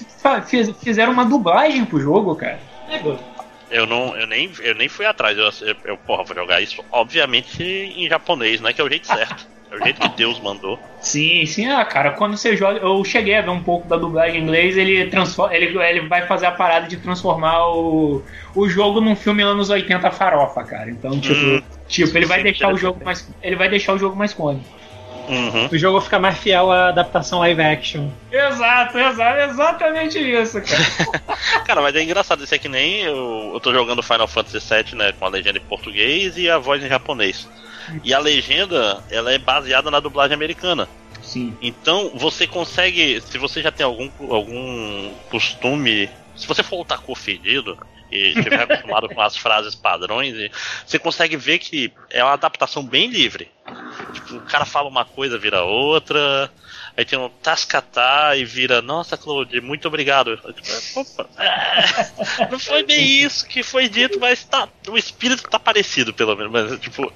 [0.80, 2.58] fizeram uma dublagem pro jogo, cara.
[3.70, 5.36] Eu não, eu nem, eu nem fui atrás.
[5.36, 8.72] Eu, eu, eu, porra, vou jogar isso, obviamente, em japonês, né?
[8.72, 9.46] Que é o jeito certo.
[9.70, 10.80] É o jeito que Deus mandou.
[10.98, 12.78] Sim, sim, ah, cara, quando você joga.
[12.78, 15.54] Eu cheguei a ver um pouco da dublagem em inglês, ele transforma.
[15.54, 18.22] Ele, ele vai fazer a parada de transformar o,
[18.54, 20.88] o jogo num filme anos 80 farofa, cara.
[20.88, 23.28] Então, tipo, hum, tipo ele vai deixar o jogo mais.
[23.42, 24.77] Ele vai deixar o jogo mais cômico.
[25.28, 25.68] Uhum.
[25.70, 28.08] O jogo fica mais fiel à adaptação live action.
[28.32, 31.62] Exato, exato exatamente isso, cara.
[31.64, 34.96] cara, mas é engraçado, isso é que nem eu, eu tô jogando Final Fantasy VII,
[34.96, 37.48] né, com a legenda em português e a voz em japonês.
[38.04, 40.88] E a legenda, ela é baseada na dublagem americana.
[41.22, 41.56] Sim.
[41.60, 47.14] Então, você consegue, se você já tem algum, algum costume, se você for o taco
[47.14, 47.78] fedido,
[48.10, 50.50] e estiver acostumado com as frases padrões,
[50.86, 53.50] você consegue ver que é uma adaptação bem livre.
[54.12, 56.50] Tipo, o cara fala uma coisa, vira outra.
[56.96, 60.36] Aí tem um tascatá e vira, nossa, Claude, muito obrigado.
[60.36, 65.58] Tipo, Opa, é, não foi bem isso que foi dito, mas tá, o espírito tá
[65.60, 66.50] parecido, pelo menos.
[66.52, 67.12] Mas, tipo,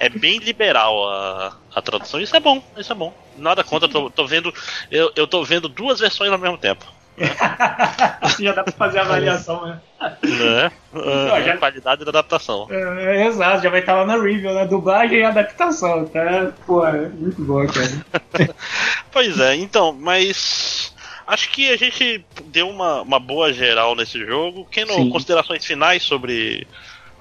[0.00, 2.20] é bem liberal a, a tradução.
[2.20, 3.14] Isso é bom, isso é bom.
[3.36, 4.52] Nada contra, tô, tô vendo.
[4.90, 6.84] Eu, eu tô vendo duas versões ao mesmo tempo.
[8.20, 9.80] assim já dá pra fazer a avaliação, né?
[10.00, 10.72] né?
[10.92, 11.56] Uh, já...
[11.58, 12.66] Qualidade da adaptação.
[12.70, 14.66] É, é, exato, já vai estar lá na review, né?
[14.66, 16.52] Dublagem e adaptação, tá?
[16.66, 18.54] Pô, é muito bom, cara.
[19.12, 20.92] pois é, então, mas.
[21.24, 24.66] Acho que a gente deu uma, uma boa geral nesse jogo.
[24.70, 26.66] Quem não, considerações finais sobre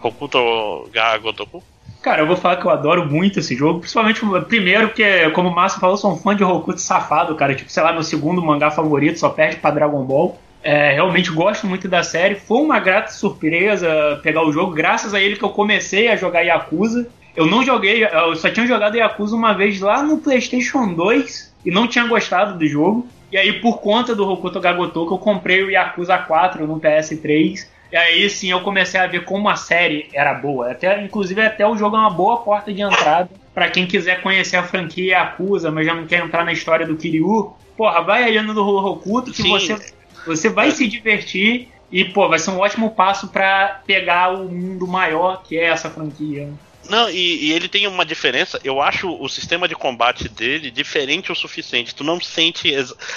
[0.02, 1.64] Hokuto ga Gotoku?
[2.02, 5.56] Cara, eu vou falar que eu adoro muito esse jogo, principalmente primeiro porque, como o
[5.56, 7.54] Márcio falou, eu sou um fã de Hokuto safado, cara.
[7.54, 10.40] Tipo, sei lá, meu segundo mangá favorito, só perde pra Dragon Ball.
[10.64, 12.36] É, realmente gosto muito da série.
[12.36, 16.42] Foi uma grata surpresa pegar o jogo, graças a ele que eu comecei a jogar
[16.42, 17.08] Yakuza.
[17.36, 21.70] Eu não joguei, eu só tinha jogado Yakuza uma vez lá no PlayStation 2 e
[21.70, 23.08] não tinha gostado do jogo.
[23.32, 27.98] E aí, por conta do Hokuto Gagotoku, eu comprei o Yakuza 4 no PS3 e
[27.98, 30.72] aí sim eu comecei a ver como a série era boa.
[30.72, 34.56] Até, inclusive até o jogo é uma boa porta de entrada para quem quiser conhecer
[34.56, 37.54] a franquia Acusa, mas já não quer entrar na história do Kiryu.
[37.76, 39.76] Porra, vai aí no Hokuto que você,
[40.26, 44.88] você vai se divertir e pô, vai ser um ótimo passo para pegar o mundo
[44.88, 46.50] maior que é essa franquia.
[46.90, 48.60] Não, e, e, ele tem uma diferença.
[48.64, 51.94] Eu acho o sistema de combate dele diferente o suficiente.
[51.94, 52.74] Tu não sente.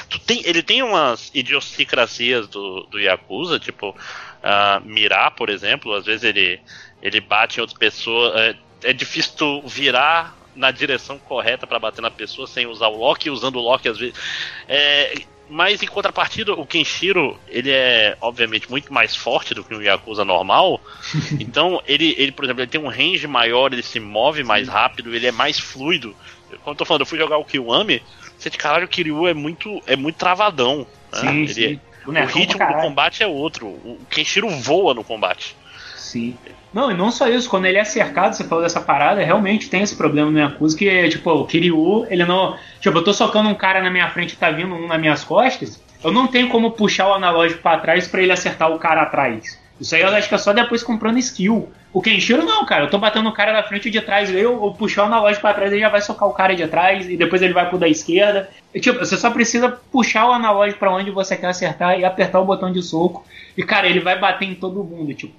[0.09, 3.97] Tu tem, ele tem umas idiosincrasias do, do Yakuza, tipo,
[4.45, 5.95] uh, mirar, por exemplo.
[5.95, 6.61] Às vezes ele,
[7.03, 8.35] ele bate em outras pessoas.
[8.37, 12.97] É, é difícil tu virar na direção correta para bater na pessoa sem usar o
[12.97, 14.15] lock, usando o lock às vezes.
[14.69, 15.15] É,
[15.49, 20.25] mas em contrapartida, o Kenshiro, ele é obviamente muito mais forte do que um Yakuza
[20.25, 20.81] normal.
[21.41, 25.15] então, ele, ele, por exemplo, ele tem um range maior, ele se move mais rápido,
[25.15, 26.15] ele é mais fluido.
[26.63, 28.01] Quando eu tô falando, eu fui jogar o Kiwami,
[28.39, 30.87] você de caralho, o Kiryu é muito, é muito travadão.
[31.13, 31.21] Né?
[31.21, 31.81] Sim, ele, sim.
[32.07, 33.67] O, ritmo do combate é outro.
[33.67, 35.57] O Kenshiro voa no combate.
[35.97, 36.37] Sim.
[36.73, 39.83] Não, e não só isso, quando ele é cercado, você falou dessa parada, realmente tem
[39.83, 42.57] esse problema no Yakuza, que, tipo, o Kiryu, ele não.
[42.81, 45.23] Tipo, eu tô socando um cara na minha frente e tá vindo um nas minhas
[45.23, 49.03] costas, eu não tenho como puxar o analógico para trás para ele acertar o cara
[49.03, 49.59] atrás.
[49.81, 51.73] Isso aí eu acho que é só depois comprando skill.
[51.95, 52.87] O Kenshiro não, cara.
[52.87, 55.43] Eu tô batendo o cara da frente e de trás, eu, eu puxar o analógico
[55.43, 57.79] pra trás, ele já vai socar o cara de trás e depois ele vai pro
[57.79, 58.51] da esquerda.
[58.75, 62.41] E, tipo, você só precisa puxar o analógico para onde você quer acertar e apertar
[62.41, 63.25] o botão de soco.
[63.57, 65.15] E, cara, ele vai bater em todo mundo.
[65.15, 65.35] Tipo,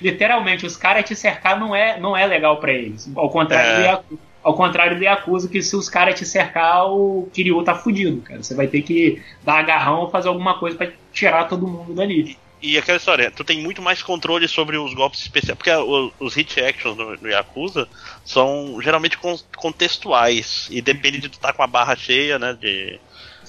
[0.00, 3.12] literalmente, os caras te cercar não é, não é legal para eles.
[3.14, 3.96] Ao contrário é.
[4.08, 4.18] do.
[4.42, 8.42] Ao contrário do Yakuza, que se os caras te cercar, o Kiryu tá fudido, cara.
[8.42, 12.38] Você vai ter que dar agarrão ou fazer alguma coisa para tirar todo mundo dali.
[12.62, 15.56] E aquela história, tu tem muito mais controle sobre os golpes especiais.
[15.56, 15.70] Porque
[16.18, 17.88] os hit actions no, no Yakuza
[18.24, 19.18] são geralmente
[19.56, 20.68] contextuais.
[20.70, 22.52] E depende de tu estar tá com a barra cheia, né?
[22.52, 23.00] De,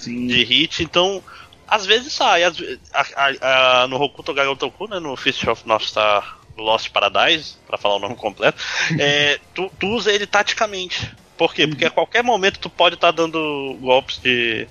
[0.05, 0.81] de hit.
[0.83, 1.21] Então,
[1.67, 2.43] às vezes sai.
[2.43, 2.57] Às,
[2.93, 4.99] a, a, a, no Hokuto Gagotoku, né?
[4.99, 8.61] No Fist of North Star Lost Paradise, para falar o nome completo,
[8.99, 11.11] é, tu, tu, usa ele taticamente.
[11.37, 11.67] Por quê?
[11.67, 14.67] Porque a qualquer momento tu pode estar tá dando golpes de.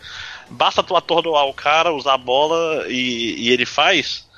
[0.49, 4.29] Basta tu atordoar o cara, usar a bola e, e ele faz.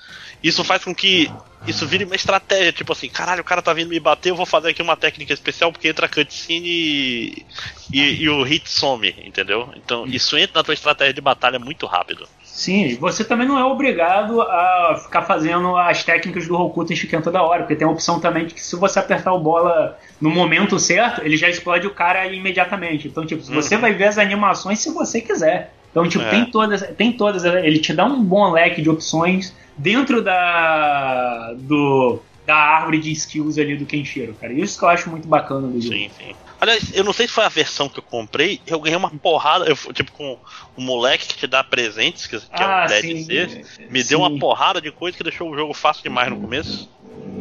[0.43, 1.31] Isso faz com que
[1.67, 4.47] isso vire uma estratégia, tipo assim, caralho, o cara tá vindo me bater, eu vou
[4.47, 7.47] fazer aqui uma técnica especial porque entra cutscene e,
[7.93, 9.69] e, e o hit some, entendeu?
[9.77, 12.27] Então isso entra na tua estratégia de batalha muito rápido.
[12.43, 17.43] Sim, você também não é obrigado a ficar fazendo as técnicas do Hokuto Shiken toda
[17.43, 20.79] hora, porque tem a opção também de que se você apertar o bola no momento
[20.79, 23.09] certo, ele já explode o cara imediatamente.
[23.09, 23.55] Então, tipo, uhum.
[23.55, 25.73] você vai ver as animações se você quiser.
[25.91, 26.31] Então, tipo, é.
[26.31, 32.21] tem todas, tem todas, ele te dá um bom leque de opções dentro da do
[32.47, 34.53] da árvore de skills ali do Kenshiro, cara.
[34.53, 35.95] Isso que eu acho muito bacana do jogo.
[35.95, 36.35] Sim, sim.
[36.61, 39.65] Aliás, eu não sei se foi a versão que eu comprei, eu ganhei uma porrada,
[39.65, 40.39] eu, tipo, com
[40.77, 44.09] o moleque que te dá presentes, que, que ah, é o DLC, me sim.
[44.09, 46.89] deu uma porrada de coisa que deixou o jogo fácil demais no começo.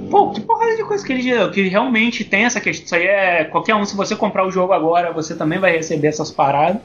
[0.09, 2.85] Pô, que porrada de coisa que ele deu, que realmente tem essa questão.
[2.85, 3.43] Isso aí é.
[3.43, 6.81] Qualquer um, se você comprar o jogo agora, você também vai receber essas paradas.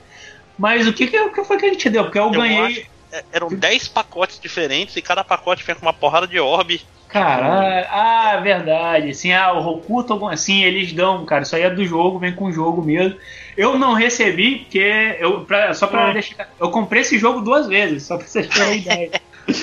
[0.58, 2.04] Mas o que, que, que foi que ele te deu?
[2.04, 2.60] Porque eu, eu ganhei.
[2.60, 2.86] Acho é,
[3.32, 6.82] eram 10 pacotes diferentes e cada pacote vinha com uma porrada de orbe.
[7.08, 9.10] Caralho, ah, verdade.
[9.10, 11.42] Assim, ah, o Hokuto, assim, eles dão, cara.
[11.42, 13.16] Isso aí é do jogo, vem com o jogo mesmo.
[13.56, 16.12] Eu não recebi, porque eu, pra, só pra é.
[16.14, 16.48] deixar.
[16.60, 19.10] Eu comprei esse jogo duas vezes, só pra vocês terem ideia.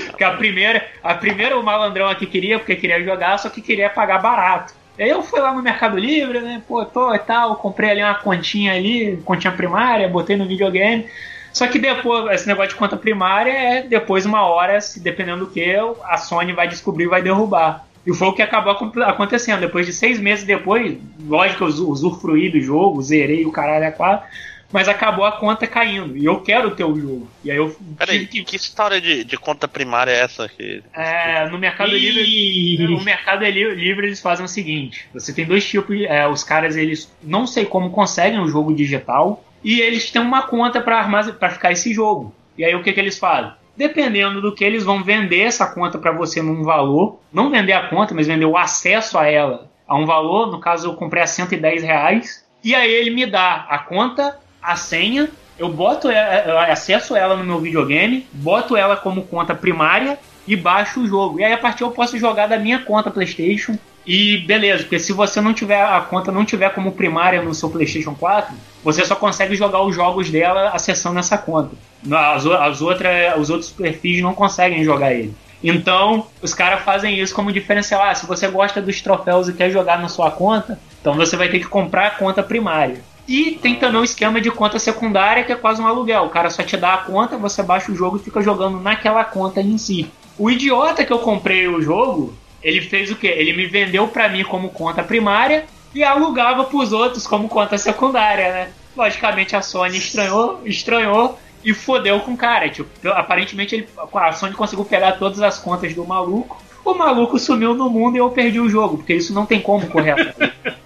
[0.07, 3.89] Porque a primeira, a primeira o malandrão aqui queria, porque queria jogar, só que queria
[3.89, 4.73] pagar barato.
[4.97, 6.61] Aí eu fui lá no Mercado Livre, né?
[6.67, 11.07] Pô, tô e tal, comprei ali uma continha ali, continha primária, botei no videogame.
[11.53, 15.51] Só que depois, esse negócio de conta primária é depois uma hora, se dependendo do
[15.51, 17.85] que, a Sony vai descobrir e vai derrubar.
[18.05, 18.75] E foi o que acabou
[19.05, 19.61] acontecendo.
[19.61, 24.27] Depois de seis meses depois, lógico, eu usufruí do jogo, zerei o caralho a quatro,
[24.71, 26.17] mas acabou a conta caindo.
[26.17, 27.29] E eu quero ter o jogo.
[27.43, 27.73] E aí eu.
[27.97, 28.43] Peraí, que...
[28.43, 30.49] que história de, de conta primária é essa?
[30.49, 30.83] Que...
[30.91, 32.87] É, no Mercado Livre.
[32.87, 35.95] No Mercado Livre eles fazem o seguinte: você tem dois tipos.
[36.01, 40.43] É, os caras, eles não sei como conseguem o jogo digital e eles têm uma
[40.43, 42.33] conta para ficar esse jogo.
[42.57, 43.51] E aí o que, que eles fazem?
[43.75, 47.87] Dependendo do que eles vão vender essa conta para você num valor, não vender a
[47.87, 51.27] conta, mas vender o acesso a ela a um valor, no caso eu comprei a
[51.27, 57.15] 110 reais, e aí ele me dá a conta, a senha, eu boto eu acesso
[57.15, 61.39] ela no meu videogame, boto ela como conta primária e baixo o jogo.
[61.39, 65.13] E aí a partir eu posso jogar da minha conta PlayStation e beleza, porque se
[65.13, 69.15] você não tiver a conta não tiver como primária no seu PlayStation 4, você só
[69.15, 71.71] consegue jogar os jogos dela acessando essa conta.
[72.11, 75.33] As, as outras, os outros perfis não conseguem jogar ele.
[75.63, 78.03] Então, os caras fazem isso como diferencial.
[78.03, 81.47] Ah, se você gosta dos troféus e quer jogar na sua conta, então você vai
[81.47, 83.01] ter que comprar a conta primária.
[83.25, 86.25] E tem também o esquema de conta secundária, que é quase um aluguel.
[86.25, 89.23] O cara só te dá a conta, você baixa o jogo e fica jogando naquela
[89.23, 90.11] conta em si.
[90.37, 92.33] O idiota que eu comprei o jogo,
[92.63, 93.27] ele fez o quê?
[93.27, 97.77] Ele me vendeu para mim como conta primária e alugava para os outros como conta
[97.77, 98.69] secundária, né?
[98.95, 102.69] Logicamente a Sony estranhou, estranhou e fodeu com o cara.
[102.69, 106.61] Tipo, aparentemente ele, a Sony conseguiu pegar todas as contas do maluco.
[106.85, 109.87] O maluco sumiu no mundo e eu perdi o jogo, porque isso não tem como
[109.87, 110.15] correr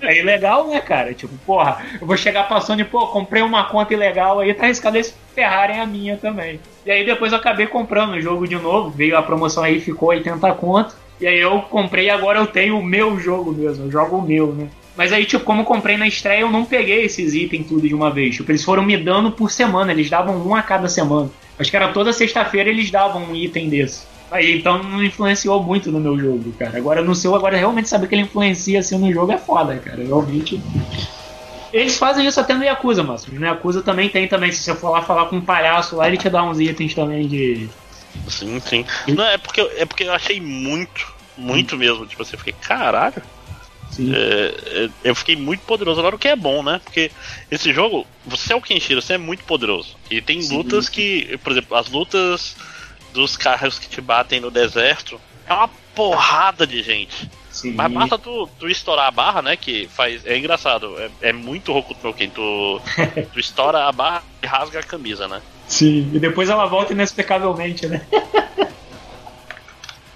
[0.07, 1.13] é ilegal, né, cara?
[1.13, 4.97] Tipo, porra, eu vou chegar passando e, pô, comprei uma conta ilegal aí, tá arriscado
[4.97, 6.59] eles ferrarem a minha também.
[6.85, 10.09] E aí depois eu acabei comprando o jogo de novo, veio a promoção aí, ficou
[10.09, 10.95] 80 conto.
[11.19, 14.53] E aí eu comprei agora eu tenho o meu jogo mesmo, eu jogo o meu,
[14.53, 14.67] né?
[14.95, 17.93] Mas aí, tipo, como eu comprei na estreia, eu não peguei esses itens tudo de
[17.93, 18.35] uma vez.
[18.35, 21.29] Tipo, eles foram me dando por semana, eles davam um a cada semana.
[21.59, 24.05] Acho que era toda sexta-feira eles davam um item desse.
[24.29, 26.77] Aí, então não influenciou muito no meu jogo, cara.
[26.77, 30.03] Agora no seu, agora realmente saber que ele influencia assim no jogo é foda, cara.
[30.03, 30.59] Realmente.
[31.71, 34.51] Eles fazem isso até no Yakuza, mas no Yakuza também tem também.
[34.51, 37.27] Se você for lá falar com um palhaço lá, ele te dá uns itens também
[37.27, 37.69] de.
[38.29, 38.85] Sim, sim.
[39.07, 41.79] Não, é porque, é porque eu achei muito, muito hum.
[41.79, 42.05] mesmo.
[42.05, 43.21] Tipo assim, eu fiquei, caralho.
[43.99, 46.79] É, é, eu fiquei muito poderoso agora, o que é bom, né?
[46.83, 47.11] Porque
[47.49, 49.95] esse jogo, você é o Kenshiro, você é muito poderoso.
[50.09, 52.55] E tem sim, lutas que, por exemplo, as lutas
[53.13, 57.29] dos carros que te batem no deserto é uma porrada de gente.
[57.49, 57.73] Sim.
[57.73, 59.57] Mas basta tu, tu, estourar a barra, né?
[59.57, 60.23] Que faz.
[60.25, 60.95] É engraçado.
[60.99, 62.29] É, é muito Hokuto no Ken.
[62.29, 62.81] Tu,
[63.33, 65.41] tu estoura a barra e rasga a camisa, né?
[65.67, 68.01] Sim, e depois ela volta inexplicavelmente, né?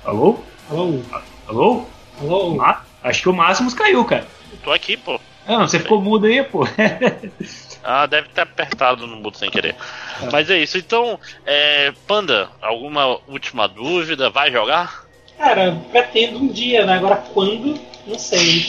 [0.03, 0.39] Alô?
[0.69, 0.99] Alô?
[1.47, 1.85] Alô?
[2.19, 2.61] Alô?
[2.61, 4.27] Ah, acho que o Máximos caiu, cara.
[4.63, 5.19] Tô aqui, pô.
[5.45, 6.61] Ah, não, você ficou mudo aí, pô.
[7.83, 9.75] ah, deve ter apertado no mudo sem querer.
[10.21, 10.29] É.
[10.31, 10.77] Mas é isso.
[10.77, 14.29] Então, é, Panda, alguma última dúvida?
[14.29, 15.05] Vai jogar?
[15.37, 16.93] Cara, pretendo um dia, né?
[16.93, 17.79] Agora quando?
[18.05, 18.65] Não sei.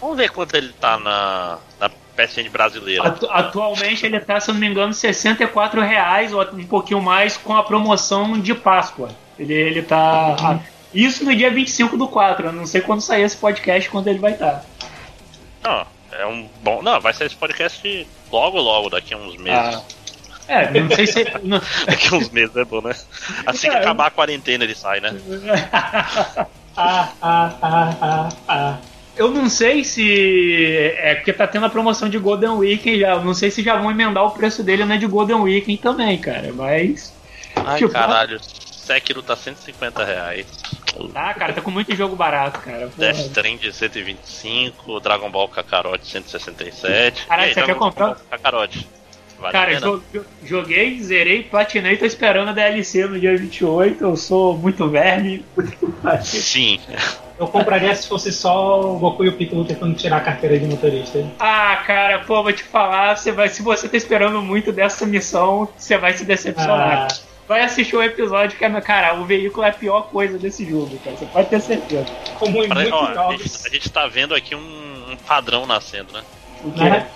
[0.00, 3.08] Vamos ver quanto ele tá na, na PSN brasileira.
[3.08, 7.36] Atu atualmente ele tá, se eu não me engano, 64 reais ou um pouquinho mais
[7.36, 9.08] com a promoção de Páscoa.
[9.38, 10.36] Ele, ele tá.
[10.40, 10.60] Uhum.
[10.94, 12.46] Isso no dia 25 do 4.
[12.46, 14.64] Eu não sei quando sair esse podcast, quando ele vai estar.
[15.62, 16.82] Não, é um bom.
[16.82, 19.76] Não, vai sair esse podcast logo, logo, daqui a uns meses.
[19.76, 19.82] Ah.
[20.48, 21.24] É, não sei se.
[21.42, 21.60] Não.
[21.86, 22.94] Daqui a uns meses é bom, né?
[23.46, 25.14] Assim que acabar a quarentena ele sai, né?
[25.72, 28.78] ah, ah, ah, ah, ah.
[29.22, 30.94] Eu não sei se.
[30.98, 33.12] É porque tá tendo a promoção de Golden Weekend já.
[33.12, 35.78] Eu não sei se já vão emendar o preço dele na né, de Golden Weekend
[35.78, 36.52] também, cara.
[36.52, 37.14] Mas.
[37.54, 38.40] Ai, tipo, caralho.
[38.42, 40.46] Sekiro tá 150 reais.
[41.14, 42.88] Ah, cara, tá com muito jogo barato, cara.
[42.88, 43.12] Porra.
[43.12, 47.26] Death Strand 125, Dragon Ball Kakarot 167.
[47.26, 48.16] Caralho, você quer comprar?
[48.28, 48.88] Kakarot.
[49.42, 50.00] Vale cara,
[50.44, 54.04] joguei, zerei, platinei, tô esperando a DLC no dia 28.
[54.04, 55.44] Eu sou muito verme.
[56.22, 56.78] Sim.
[57.36, 60.66] Eu compraria se fosse só o Goku e o Piccolo tentando tirar a carteira de
[60.66, 61.26] motorista.
[61.40, 65.68] Ah, cara, pô, vou te falar, você vai, se você tá esperando muito dessa missão,
[65.76, 67.08] você vai se decepcionar.
[67.10, 67.32] Ah.
[67.48, 70.96] Vai assistir o episódio que é, cara, o veículo é a pior coisa desse jogo,
[71.00, 71.16] cara.
[71.16, 72.06] Você pode ter certeza.
[72.38, 73.34] Como em muitos ó, jogos.
[73.34, 76.22] A gente, a gente tá vendo aqui um, um padrão nascendo, né?
[76.64, 76.84] O quê?
[76.84, 77.08] Né?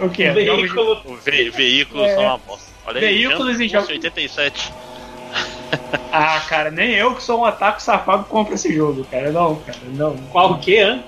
[0.00, 0.30] O quê?
[0.30, 1.00] O veículo.
[1.04, 2.14] O ve veículos é.
[2.14, 2.72] são uma bosta.
[2.86, 3.88] Olha Veículos em jogos.
[3.88, 4.72] 87.
[6.12, 9.30] ah, cara, nem eu que sou um ataque safado compro esse jogo, cara.
[9.30, 10.16] Não, cara, não.
[10.32, 11.04] Qual o quê, hein?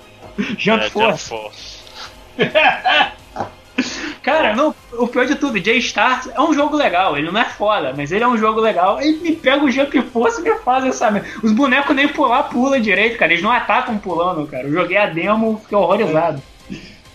[0.59, 1.29] Jump é, Force.
[1.29, 1.81] Jump Force.
[4.23, 7.95] Cara, não, o pior de tudo, J-Star é um jogo legal, ele não é foda,
[7.97, 9.01] mas ele é um jogo legal.
[9.01, 11.25] Ele me pega o Jump Force e me faz essa.
[11.43, 13.33] Os bonecos nem pular, pula direito, cara.
[13.33, 14.65] Eles não atacam pulando, cara.
[14.65, 16.43] Eu joguei a demo, fiquei horrorizado.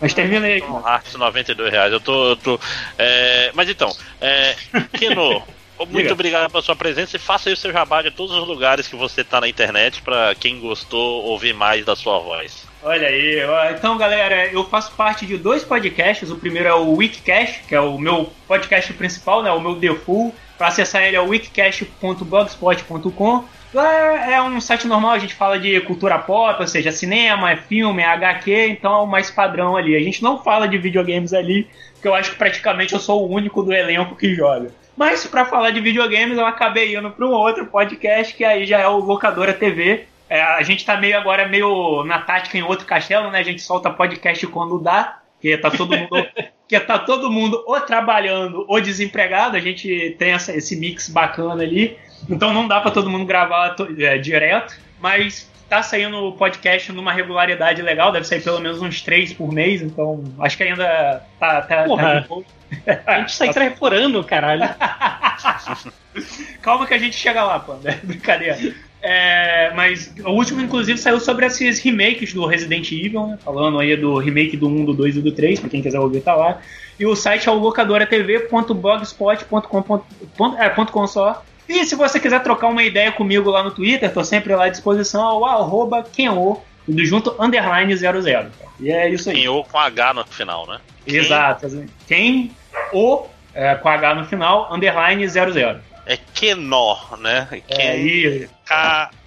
[0.06, 0.64] Mas termina aí.
[0.84, 1.92] Art 92 reais.
[1.92, 2.30] Eu tô.
[2.30, 2.60] Eu tô
[2.96, 3.50] é...
[3.56, 3.92] Mas então,
[4.22, 4.56] é...
[4.96, 5.42] Kino,
[5.90, 8.88] muito obrigado pela sua presença e faça aí o seu jabá de todos os lugares
[8.88, 12.68] que você tá na internet para quem gostou ouvir mais da sua voz.
[12.84, 13.40] Olha aí,
[13.76, 16.30] então galera, eu faço parte de dois podcasts.
[16.30, 20.36] O primeiro é o Wikicast, que é o meu podcast principal, né, o meu default.
[20.56, 23.46] Para acessar ele é o wikicast.blogspot.com.
[23.76, 27.58] Lá é um site normal, a gente fala de cultura pop, ou seja, cinema, é
[27.58, 29.98] filme, é HQ, então é o mais padrão ali.
[29.98, 33.30] A gente não fala de videogames ali, porque eu acho que praticamente eu sou o
[33.30, 34.72] único do elenco que joga.
[34.96, 38.80] Mas para falar de videogames, eu acabei indo para um outro podcast que aí já
[38.80, 40.06] é o Locadora TV.
[40.30, 43.40] É, a gente tá meio agora meio na tática em outro castelo, né?
[43.40, 46.26] A gente solta podcast quando dá, que tá todo mundo
[46.66, 49.58] que tá todo mundo ou trabalhando ou desempregado.
[49.58, 51.98] A gente tem essa, esse mix bacana ali.
[52.30, 57.12] Então não dá para todo mundo gravar é, direto, mas tá saindo o podcast numa
[57.12, 61.62] regularidade legal, deve sair pelo menos uns três por mês, então acho que ainda tá.
[61.62, 62.28] tá, tá Porra,
[62.86, 64.64] tá a gente sai três por ano, caralho.
[66.62, 67.76] Calma que a gente chega lá, pô.
[67.84, 68.58] É brincadeira.
[69.02, 73.38] É, mas o último, inclusive, saiu sobre esses remakes do Resident Evil, né?
[73.44, 76.22] falando aí do remake do 1, do 2 e do 3, pra quem quiser ouvir,
[76.22, 76.60] tá lá.
[77.00, 81.44] E o site é o locadoratv.blogspot.com é, só.
[81.68, 84.70] E se você quiser trocar uma ideia comigo lá no Twitter, tô sempre lá à
[84.70, 88.22] disposição, ao arroba Kenô, tudo junto, underline 00.
[88.80, 89.42] E é isso aí.
[89.42, 90.80] Kenô com H no final, né?
[91.08, 91.86] Exato.
[92.08, 92.52] Quem
[92.94, 95.80] o é, com H no final, underline 00.
[96.06, 97.48] É Kenó, né?
[97.52, 98.48] É, Ken...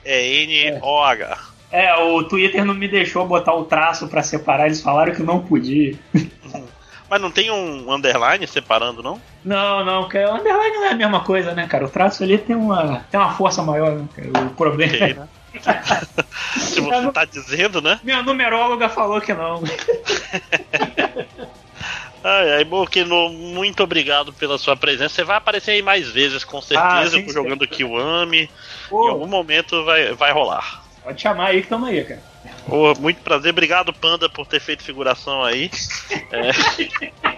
[0.05, 1.39] K-E-N-O-H.
[1.71, 5.41] É, o Twitter não me deixou botar o traço para separar, eles falaram que não
[5.41, 5.95] podia.
[7.09, 9.21] Mas não tem um underline separando, não?
[9.45, 11.87] Não, não, porque o underline não é a mesma coisa, né, cara?
[11.87, 14.07] O traço ali tem uma, tem uma força maior, né,
[14.47, 15.29] O problema okay, né?
[16.59, 17.99] Se você tá dizendo, né?
[18.03, 19.63] Minha numeróloga falou que não.
[22.23, 25.15] Ai, ai, Bokino, muito obrigado pela sua presença.
[25.15, 28.51] Você vai aparecer aí mais vezes, com certeza, ah, jogando Kiwami.
[28.91, 30.85] Em algum momento vai, vai rolar.
[31.09, 32.23] Pode chamar aí que tamo aí, cara.
[32.69, 35.71] Oh, muito prazer, obrigado, Panda, por ter feito figuração aí.
[36.31, 36.51] É.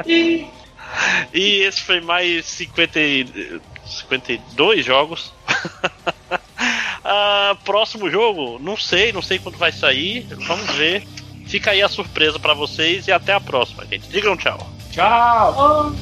[1.32, 2.98] e esse foi mais 50,
[3.86, 5.32] 52 jogos.
[7.04, 10.26] ah, próximo jogo, não sei, não sei quando vai sair.
[10.48, 11.06] Vamos ver.
[11.46, 14.08] Fica aí a surpresa para vocês e até a próxima, gente.
[14.08, 14.68] Digam tchau.
[14.90, 15.94] Tchau!